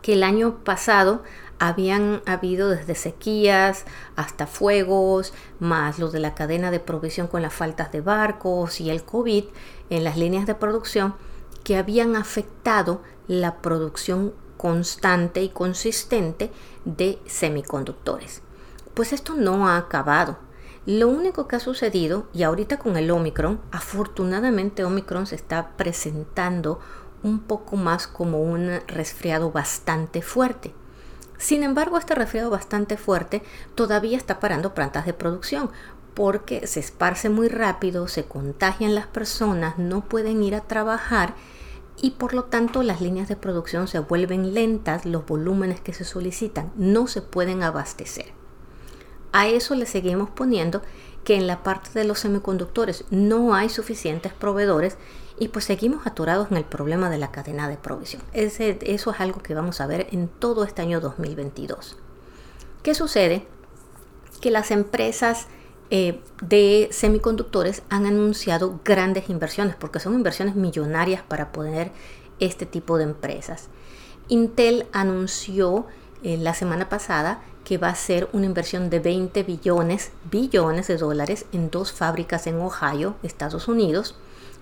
que 0.00 0.14
el 0.14 0.22
año 0.22 0.64
pasado 0.64 1.22
habían 1.58 2.22
habido 2.24 2.70
desde 2.70 2.94
sequías 2.94 3.84
hasta 4.16 4.46
fuegos, 4.46 5.34
más 5.58 5.98
los 5.98 6.12
de 6.12 6.20
la 6.20 6.34
cadena 6.34 6.70
de 6.70 6.80
provisión 6.80 7.26
con 7.26 7.42
las 7.42 7.52
faltas 7.52 7.92
de 7.92 8.00
barcos 8.00 8.80
y 8.80 8.90
el 8.90 9.02
COVID 9.02 9.44
en 9.90 10.04
las 10.04 10.16
líneas 10.16 10.46
de 10.46 10.54
producción 10.54 11.14
que 11.64 11.76
habían 11.76 12.16
afectado 12.16 13.02
la 13.26 13.56
producción 13.56 14.32
constante 14.58 15.42
y 15.42 15.48
consistente 15.48 16.50
de 16.84 17.18
semiconductores. 17.26 18.42
Pues 18.92 19.14
esto 19.14 19.34
no 19.34 19.68
ha 19.68 19.78
acabado. 19.78 20.36
Lo 20.84 21.08
único 21.08 21.48
que 21.48 21.56
ha 21.56 21.60
sucedido, 21.60 22.28
y 22.34 22.42
ahorita 22.42 22.78
con 22.78 22.96
el 22.96 23.10
Omicron, 23.10 23.60
afortunadamente 23.72 24.84
Omicron 24.84 25.26
se 25.26 25.36
está 25.36 25.70
presentando 25.76 26.80
un 27.22 27.40
poco 27.40 27.76
más 27.76 28.06
como 28.06 28.42
un 28.42 28.80
resfriado 28.86 29.50
bastante 29.50 30.20
fuerte. 30.20 30.74
Sin 31.38 31.62
embargo, 31.62 31.98
este 31.98 32.14
resfriado 32.14 32.50
bastante 32.50 32.96
fuerte 32.96 33.42
todavía 33.74 34.16
está 34.16 34.40
parando 34.40 34.74
plantas 34.74 35.06
de 35.06 35.14
producción 35.14 35.70
porque 36.14 36.66
se 36.66 36.80
esparce 36.80 37.28
muy 37.28 37.48
rápido, 37.48 38.08
se 38.08 38.24
contagian 38.24 38.96
las 38.96 39.06
personas, 39.06 39.78
no 39.78 40.00
pueden 40.00 40.42
ir 40.42 40.56
a 40.56 40.62
trabajar 40.62 41.34
y 42.00 42.12
por 42.12 42.34
lo 42.34 42.44
tanto 42.44 42.82
las 42.82 43.00
líneas 43.00 43.28
de 43.28 43.36
producción 43.36 43.88
se 43.88 43.98
vuelven 43.98 44.54
lentas, 44.54 45.04
los 45.04 45.26
volúmenes 45.26 45.80
que 45.80 45.92
se 45.92 46.04
solicitan 46.04 46.72
no 46.76 47.06
se 47.06 47.22
pueden 47.22 47.62
abastecer. 47.62 48.26
A 49.32 49.48
eso 49.48 49.74
le 49.74 49.86
seguimos 49.86 50.30
poniendo 50.30 50.82
que 51.24 51.36
en 51.36 51.46
la 51.46 51.62
parte 51.62 51.90
de 51.92 52.04
los 52.04 52.20
semiconductores 52.20 53.04
no 53.10 53.54
hay 53.54 53.68
suficientes 53.68 54.32
proveedores 54.32 54.96
y 55.38 55.48
pues 55.48 55.64
seguimos 55.64 56.06
atorados 56.06 56.50
en 56.50 56.56
el 56.56 56.64
problema 56.64 57.10
de 57.10 57.18
la 57.18 57.30
cadena 57.30 57.68
de 57.68 57.76
provisión. 57.76 58.22
Ese, 58.32 58.78
eso 58.82 59.10
es 59.10 59.20
algo 59.20 59.40
que 59.42 59.54
vamos 59.54 59.80
a 59.80 59.86
ver 59.86 60.08
en 60.10 60.28
todo 60.28 60.64
este 60.64 60.82
año 60.82 61.00
2022. 61.00 61.96
¿Qué 62.82 62.94
sucede? 62.94 63.46
Que 64.40 64.50
las 64.50 64.70
empresas 64.70 65.46
eh, 65.90 66.20
de 66.42 66.88
semiconductores 66.90 67.82
han 67.88 68.06
anunciado 68.06 68.80
grandes 68.84 69.30
inversiones, 69.30 69.74
porque 69.76 70.00
son 70.00 70.14
inversiones 70.14 70.54
millonarias 70.54 71.22
para 71.22 71.50
poner 71.50 71.92
este 72.40 72.66
tipo 72.66 72.98
de 72.98 73.04
empresas. 73.04 73.68
Intel 74.28 74.86
anunció 74.92 75.86
eh, 76.22 76.36
la 76.36 76.52
semana 76.52 76.88
pasada 76.88 77.42
que 77.64 77.78
va 77.78 77.88
a 77.88 77.94
ser 77.94 78.28
una 78.32 78.46
inversión 78.46 78.90
de 78.90 78.98
20 78.98 79.42
billones, 79.42 80.10
billones 80.30 80.86
de 80.88 80.96
dólares 80.96 81.46
en 81.52 81.70
dos 81.70 81.92
fábricas 81.92 82.46
en 82.46 82.60
Ohio, 82.60 83.14
Estados 83.22 83.68
Unidos, 83.68 84.14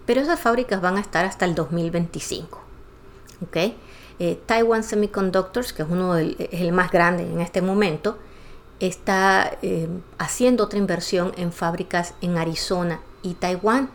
pero 0.07 0.21
esas 0.21 0.41
fábricas 0.41 0.81
van 0.81 0.97
a 0.97 1.01
estar 1.01 1.25
hasta 1.25 1.45
el 1.45 1.55
2025. 1.55 2.61
Eh, 4.19 4.41
Taiwan 4.47 4.83
Semiconductors, 4.83 5.73
que 5.73 5.83
es 5.83 5.89
uno 5.91 6.17
es 6.17 6.37
el 6.53 6.73
más 6.73 6.91
grande 6.91 7.25
en 7.25 7.41
este 7.41 7.61
momento, 7.63 8.19
está 8.81 9.57
eh, 9.63 9.89
haciendo 10.19 10.65
otra 10.65 10.79
inversión 10.79 11.33
en 11.37 11.53
fábricas 11.53 12.15
en 12.21 12.37
Arizona 12.37 13.01
y 13.23 13.35
Taiwán. 13.35 13.91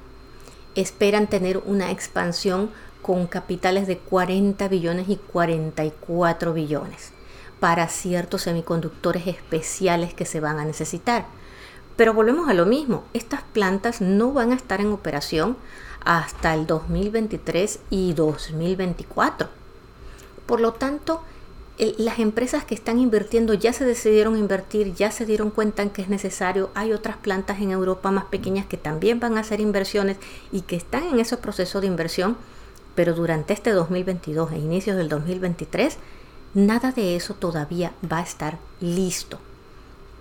Esperan 0.75 1.27
tener 1.27 1.57
una 1.59 1.91
expansión 1.91 2.71
con 3.01 3.27
capitales 3.27 3.87
de 3.87 3.97
40 3.97 4.67
billones 4.67 5.09
y 5.09 5.17
44 5.17 6.53
billones 6.53 7.11
para 7.59 7.87
ciertos 7.87 8.43
semiconductores 8.43 9.27
especiales 9.27 10.13
que 10.13 10.25
se 10.25 10.39
van 10.39 10.59
a 10.59 10.65
necesitar. 10.65 11.25
Pero 11.95 12.13
volvemos 12.13 12.49
a 12.49 12.53
lo 12.53 12.65
mismo, 12.65 13.03
estas 13.13 13.41
plantas 13.41 14.01
no 14.01 14.33
van 14.33 14.51
a 14.51 14.55
estar 14.55 14.81
en 14.81 14.91
operación 14.91 15.57
hasta 16.03 16.53
el 16.55 16.65
2023 16.65 17.79
y 17.89 18.13
2024. 18.13 19.49
Por 20.45 20.59
lo 20.59 20.73
tanto, 20.73 21.21
las 21.97 22.19
empresas 22.19 22.63
que 22.63 22.75
están 22.75 22.99
invirtiendo 22.99 23.55
ya 23.55 23.73
se 23.73 23.85
decidieron 23.85 24.37
invertir, 24.37 24.93
ya 24.93 25.09
se 25.09 25.25
dieron 25.25 25.49
cuenta 25.49 25.81
en 25.81 25.89
que 25.89 26.03
es 26.03 26.09
necesario. 26.09 26.69
Hay 26.75 26.93
otras 26.93 27.17
plantas 27.17 27.59
en 27.59 27.71
Europa 27.71 28.11
más 28.11 28.25
pequeñas 28.25 28.67
que 28.67 28.77
también 28.77 29.19
van 29.19 29.35
a 29.35 29.39
hacer 29.39 29.59
inversiones 29.59 30.17
y 30.51 30.61
que 30.61 30.75
están 30.75 31.05
en 31.05 31.19
ese 31.19 31.37
proceso 31.37 31.81
de 31.81 31.87
inversión, 31.87 32.37
pero 32.93 33.15
durante 33.15 33.53
este 33.53 33.71
2022 33.71 34.51
e 34.51 34.59
inicios 34.59 34.95
del 34.95 35.09
2023, 35.09 35.97
nada 36.53 36.91
de 36.91 37.15
eso 37.15 37.33
todavía 37.33 37.93
va 38.09 38.19
a 38.19 38.23
estar 38.23 38.59
listo. 38.79 39.39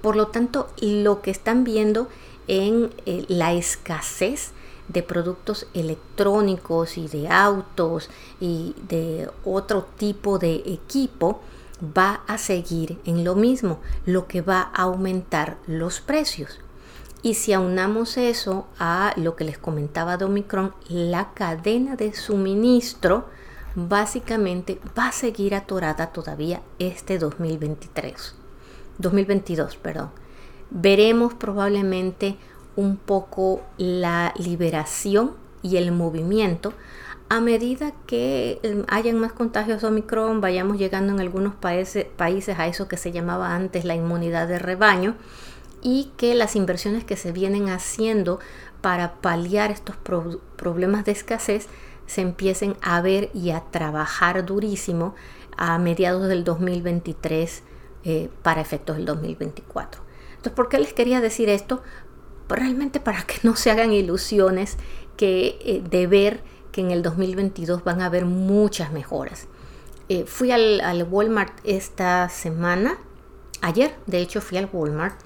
Por 0.01 0.17
lo 0.17 0.29
tanto, 0.29 0.71
lo 0.81 1.21
que 1.21 1.31
están 1.31 1.65
viendo 1.65 2.09
en 2.49 2.91
eh, 3.05 3.27
la 3.29 3.53
escasez 3.53 4.53
de 4.89 5.03
productos 5.03 5.67
electrónicos 5.75 6.97
y 6.97 7.07
de 7.07 7.29
autos 7.29 8.09
y 8.41 8.75
de 8.89 9.29
otro 9.45 9.87
tipo 9.99 10.39
de 10.39 10.55
equipo 10.55 11.43
va 11.83 12.23
a 12.27 12.39
seguir 12.39 13.01
en 13.05 13.25
lo 13.25 13.35
mismo, 13.35 13.81
lo 14.07 14.27
que 14.27 14.43
va 14.43 14.71
a 14.75 14.83
aumentar 14.83 15.59
los 15.67 16.01
precios. 16.01 16.61
Y 17.23 17.35
si 17.35 17.53
aunamos 17.53 18.17
eso 18.17 18.67
a 18.79 19.13
lo 19.17 19.37
que 19.37 19.45
les 19.45 19.59
comentaba 19.59 20.17
de 20.17 20.25
Omicron, 20.25 20.75
la 20.89 21.33
cadena 21.35 21.97
de 21.97 22.15
suministro 22.15 23.27
básicamente 23.75 24.81
va 24.99 25.09
a 25.09 25.13
seguir 25.13 25.55
atorada 25.55 26.09
todavía 26.09 26.63
este 26.79 27.19
2023. 27.19 28.35
2022, 28.99 29.77
perdón. 29.77 30.11
Veremos 30.71 31.35
probablemente 31.35 32.37
un 32.77 32.97
poco 32.97 33.63
la 33.77 34.33
liberación 34.39 35.35
y 35.63 35.77
el 35.77 35.93
movimiento 35.93 36.73
a 37.31 37.41
medida 37.41 37.93
que 38.09 38.59
em, 38.65 38.85
hayan 38.89 39.21
más 39.21 39.33
contagios 39.33 39.85
Omicron, 39.85 40.41
vayamos 40.41 40.79
llegando 40.79 41.13
en 41.13 41.21
algunos 41.21 41.55
países, 41.55 42.09
a 42.59 42.67
eso 42.67 42.89
que 42.89 42.97
se 42.97 43.13
llamaba 43.13 43.55
antes 43.55 43.85
la 43.85 43.95
inmunidad 43.95 44.49
de 44.49 44.59
rebaño 44.59 45.15
y 45.81 46.11
que 46.17 46.35
las 46.35 46.57
inversiones 46.57 47.05
que 47.05 47.17
se 47.17 47.31
vienen 47.31 47.69
haciendo 47.69 48.41
para 48.81 49.21
paliar 49.21 49.71
estos 49.71 49.97
problemas 50.57 51.05
de 51.05 51.13
escasez 51.13 51.69
se 52.07 52.21
empiecen 52.21 52.77
a 52.83 53.01
ver 53.01 53.31
y 53.33 53.51
a 53.51 53.61
trabajar 53.71 54.45
durísimo 54.45 55.15
a 55.57 55.79
mediados 55.79 56.27
del 56.27 56.43
2023 56.43 57.63
eh, 58.03 58.29
para 58.43 58.61
efectos 58.61 58.97
del 58.97 59.05
2024. 59.07 60.03
Entonces, 60.31 60.53
¿por 60.53 60.69
qué 60.69 60.81
les 60.81 60.93
quería 60.93 61.21
decir 61.21 61.49
esto? 61.49 61.81
Realmente 62.49 62.99
para 62.99 63.23
que 63.23 63.37
no 63.45 63.55
se 63.55 63.71
hagan 63.71 63.93
ilusiones 63.93 64.79
que, 65.17 65.61
eh, 65.61 65.81
de 65.89 66.09
ver 66.09 66.60
que 66.73 66.81
en 66.81 66.91
el 66.91 67.03
2022 67.03 67.85
van 67.85 68.01
a 68.01 68.07
haber 68.07 68.25
muchas 68.25 68.93
mejoras. 68.93 69.47
Eh, 70.09 70.25
fui 70.27 70.51
al, 70.51 70.81
al 70.81 71.05
Walmart 71.05 71.59
esta 71.65 72.29
semana, 72.29 72.99
ayer 73.61 73.97
de 74.07 74.19
hecho 74.19 74.41
fui 74.41 74.59
al 74.59 74.69
Walmart 74.73 75.21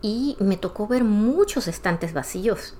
y 0.00 0.36
me 0.40 0.56
tocó 0.56 0.86
ver 0.86 1.04
muchos 1.04 1.68
estantes 1.68 2.12
vacíos, 2.12 2.74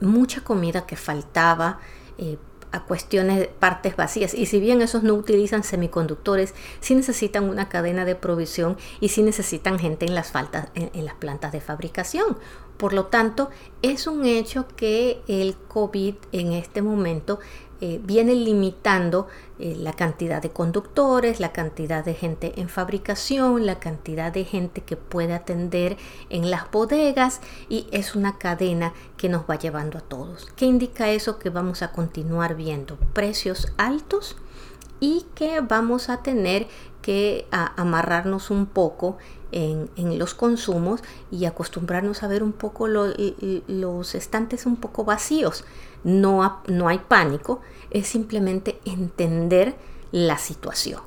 mucha 0.00 0.42
comida 0.42 0.86
que 0.86 0.96
faltaba, 0.96 1.80
eh, 2.18 2.38
cuestiones 2.84 3.38
de 3.38 3.46
partes 3.46 3.96
vacías. 3.96 4.34
Y 4.34 4.46
si 4.46 4.60
bien 4.60 4.82
esos 4.82 5.02
no 5.02 5.14
utilizan 5.14 5.64
semiconductores, 5.64 6.54
sí 6.80 6.94
necesitan 6.94 7.48
una 7.48 7.68
cadena 7.68 8.04
de 8.04 8.14
provisión 8.14 8.76
y 9.00 9.08
sí 9.08 9.22
necesitan 9.22 9.78
gente 9.78 10.06
en 10.06 10.14
las, 10.14 10.30
faltas, 10.30 10.68
en 10.74 11.04
las 11.04 11.14
plantas 11.14 11.52
de 11.52 11.60
fabricación. 11.60 12.36
Por 12.76 12.92
lo 12.92 13.06
tanto, 13.06 13.50
es 13.82 14.06
un 14.06 14.26
hecho 14.26 14.66
que 14.76 15.22
el 15.28 15.56
COVID 15.68 16.14
en 16.32 16.52
este 16.52 16.82
momento 16.82 17.38
eh, 17.80 18.00
viene 18.02 18.34
limitando 18.34 19.26
eh, 19.58 19.74
la 19.78 19.92
cantidad 19.92 20.40
de 20.40 20.50
conductores, 20.50 21.40
la 21.40 21.52
cantidad 21.52 22.04
de 22.04 22.14
gente 22.14 22.54
en 22.56 22.68
fabricación, 22.68 23.66
la 23.66 23.78
cantidad 23.78 24.32
de 24.32 24.44
gente 24.44 24.82
que 24.82 24.96
puede 24.96 25.34
atender 25.34 25.96
en 26.30 26.50
las 26.50 26.70
bodegas 26.70 27.40
y 27.68 27.86
es 27.90 28.14
una 28.14 28.38
cadena 28.38 28.92
que 29.16 29.28
nos 29.28 29.42
va 29.42 29.56
llevando 29.56 29.98
a 29.98 30.02
todos. 30.02 30.46
¿Qué 30.56 30.66
indica 30.66 31.10
eso? 31.10 31.38
Que 31.38 31.50
vamos 31.50 31.82
a 31.82 31.92
continuar 31.92 32.54
viendo 32.54 32.96
precios 33.12 33.72
altos 33.76 34.36
y 35.00 35.26
que 35.34 35.60
vamos 35.60 36.08
a 36.08 36.22
tener 36.22 36.68
que 37.02 37.46
amarrarnos 37.50 38.50
un 38.50 38.66
poco 38.66 39.18
en, 39.52 40.18
los 40.18 40.34
consumos 40.34 41.02
y 41.30 41.44
acostumbrarnos 41.44 42.22
a 42.22 42.28
ver 42.28 42.42
un 42.42 42.52
poco 42.52 42.88
los 42.88 44.14
estantes 44.14 44.66
un 44.66 44.76
poco 44.76 45.04
vacíos. 45.04 45.64
No, 46.04 46.62
no 46.66 46.88
hay 46.88 46.98
pánico, 46.98 47.60
es 47.90 48.08
simplemente 48.08 48.80
entender 48.84 49.76
la 50.12 50.38
situación. 50.38 51.00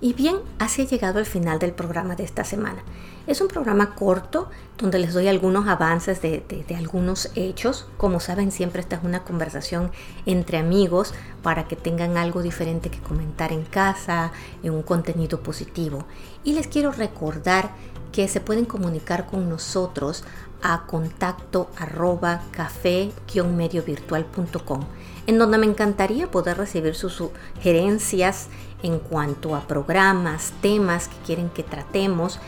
Y 0.00 0.14
bien, 0.14 0.36
así 0.58 0.82
he 0.82 0.86
llegado 0.86 1.18
al 1.18 1.26
final 1.26 1.58
del 1.58 1.72
programa 1.72 2.16
de 2.16 2.24
esta 2.24 2.44
semana. 2.44 2.82
Es 3.26 3.40
un 3.40 3.48
programa 3.48 3.94
corto 3.94 4.50
donde 4.78 4.98
les 4.98 5.14
doy 5.14 5.28
algunos 5.28 5.68
avances 5.68 6.20
de, 6.22 6.64
algunos 6.76 7.30
hechos. 7.36 7.86
Como 7.96 8.18
saben, 8.18 8.50
siempre 8.50 8.80
esta 8.80 8.96
es 8.96 9.04
una 9.04 9.22
conversación 9.22 9.92
entre 10.26 10.58
amigos 10.58 11.14
para 11.42 11.68
que 11.68 11.76
tengan 11.76 12.16
algo 12.16 12.42
diferente 12.42 12.90
que 12.90 12.98
comentar 12.98 13.52
en 13.52 13.62
casa, 13.62 14.32
en 14.64 14.72
un 14.72 14.82
contenido 14.82 15.40
positivo. 15.40 16.04
Y 16.42 16.54
les 16.54 16.66
quiero 16.66 16.90
recordar 16.90 17.70
que 18.10 18.26
se 18.26 18.40
pueden 18.40 18.64
comunicar 18.64 19.26
con 19.26 19.48
nosotros 19.48 20.24
a 20.60 20.86
contacto 20.86 21.70
arroba 21.78 22.42
café-mediovirtual.com 22.50 24.80
en 25.26 25.38
donde 25.38 25.58
me 25.58 25.66
encantaría 25.66 26.30
poder 26.30 26.58
recibir 26.58 26.94
sus 26.94 27.14
sugerencias 27.14 28.48
en 28.82 28.98
cuanto 28.98 29.54
a 29.54 29.68
programas, 29.68 30.52
temas 30.60 31.06
que 31.06 31.16
quieren 31.24 31.50
que 31.50 31.62
tratemos, 31.62 32.40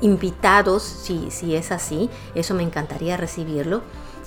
invitados, 0.00 0.82
si, 0.82 1.30
si 1.30 1.54
es 1.54 1.72
así, 1.72 2.10
eso 2.34 2.54
me 2.54 2.62
encantaría 2.62 3.16
recibirlo, 3.16 3.82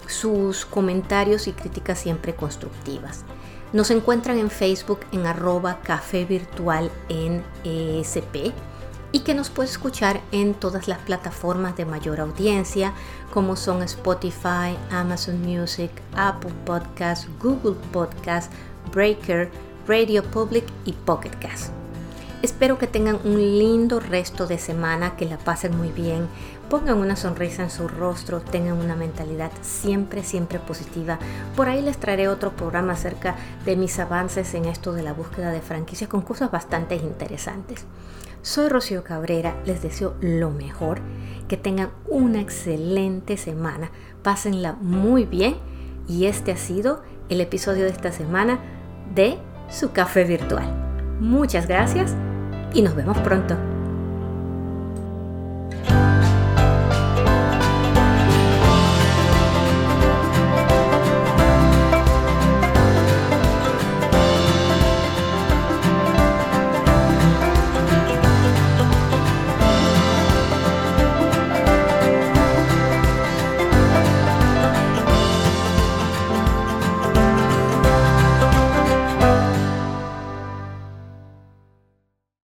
sus 0.08 0.66
comentarios 0.66 1.48
y 1.48 1.54
críticas 1.54 2.00
siempre 2.00 2.36
constructivas. 2.36 3.24
Nos 3.72 3.90
encuentran 3.90 4.38
en 4.38 4.52
Facebook 4.52 5.00
en 5.12 5.26
arroba 5.26 5.80
café 5.82 6.26
virtual 6.26 6.92
en 7.10 7.44
ESP 7.64 8.54
y 9.12 9.20
que 9.20 9.34
nos 9.34 9.50
puede 9.50 9.70
escuchar 9.70 10.22
en 10.32 10.54
todas 10.54 10.88
las 10.88 11.00
plataformas 11.00 11.76
de 11.76 11.86
mayor 11.86 12.20
audiencia 12.20 12.94
como 13.32 13.56
son 13.56 13.82
Spotify, 13.84 14.78
Amazon 14.92 15.42
Music, 15.42 15.92
Apple 16.16 16.54
Podcasts, 16.66 17.28
Google 17.42 17.78
Podcasts, 17.92 18.54
Breaker, 18.92 19.50
Radio 19.88 20.24
Public 20.24 20.66
y 20.86 20.94
Pocket 20.94 21.32
Cast. 21.40 21.83
Espero 22.44 22.78
que 22.78 22.88
tengan 22.88 23.20
un 23.24 23.38
lindo 23.38 24.02
resto 24.02 24.48
de 24.48 24.58
semana, 24.58 25.16
que 25.16 25.24
la 25.26 25.38
pasen 25.38 25.78
muy 25.78 25.94
bien, 25.94 26.28
pongan 26.70 26.98
una 26.98 27.16
sonrisa 27.16 27.64
en 27.64 27.70
su 27.70 27.88
rostro, 27.88 28.42
tengan 28.42 28.74
una 28.74 28.98
mentalidad 28.98 29.50
siempre, 29.62 30.24
siempre 30.24 30.60
positiva. 30.60 31.20
Por 31.56 31.70
ahí 31.70 31.82
les 31.82 31.98
traeré 31.98 32.28
otro 32.28 32.52
programa 32.52 32.94
acerca 32.94 33.38
de 33.64 33.78
mis 33.78 33.98
avances 33.98 34.54
en 34.56 34.66
esto 34.66 34.92
de 34.92 35.04
la 35.04 35.14
búsqueda 35.14 35.52
de 35.52 35.62
franquicias 35.62 36.10
con 36.10 36.22
cosas 36.22 36.52
bastante 36.52 36.98
interesantes. 36.98 37.86
Soy 38.42 38.68
Rocío 38.68 39.06
Cabrera, 39.06 39.56
les 39.66 39.82
deseo 39.82 40.16
lo 40.20 40.52
mejor, 40.52 41.00
que 41.48 41.56
tengan 41.56 41.92
una 42.10 42.42
excelente 42.42 43.38
semana, 43.38 43.90
pásenla 44.22 44.74
muy 44.82 45.24
bien 45.24 45.56
y 46.10 46.26
este 46.26 46.52
ha 46.52 46.58
sido 46.58 47.04
el 47.30 47.40
episodio 47.40 47.86
de 47.86 47.92
esta 47.92 48.12
semana 48.12 48.60
de 49.16 49.38
su 49.70 49.94
café 49.94 50.26
virtual. 50.26 50.70
Muchas 51.22 51.68
gracias 51.68 52.14
y 52.74 52.82
nos 52.82 52.96
vemos 52.96 53.18
pronto. 53.20 53.73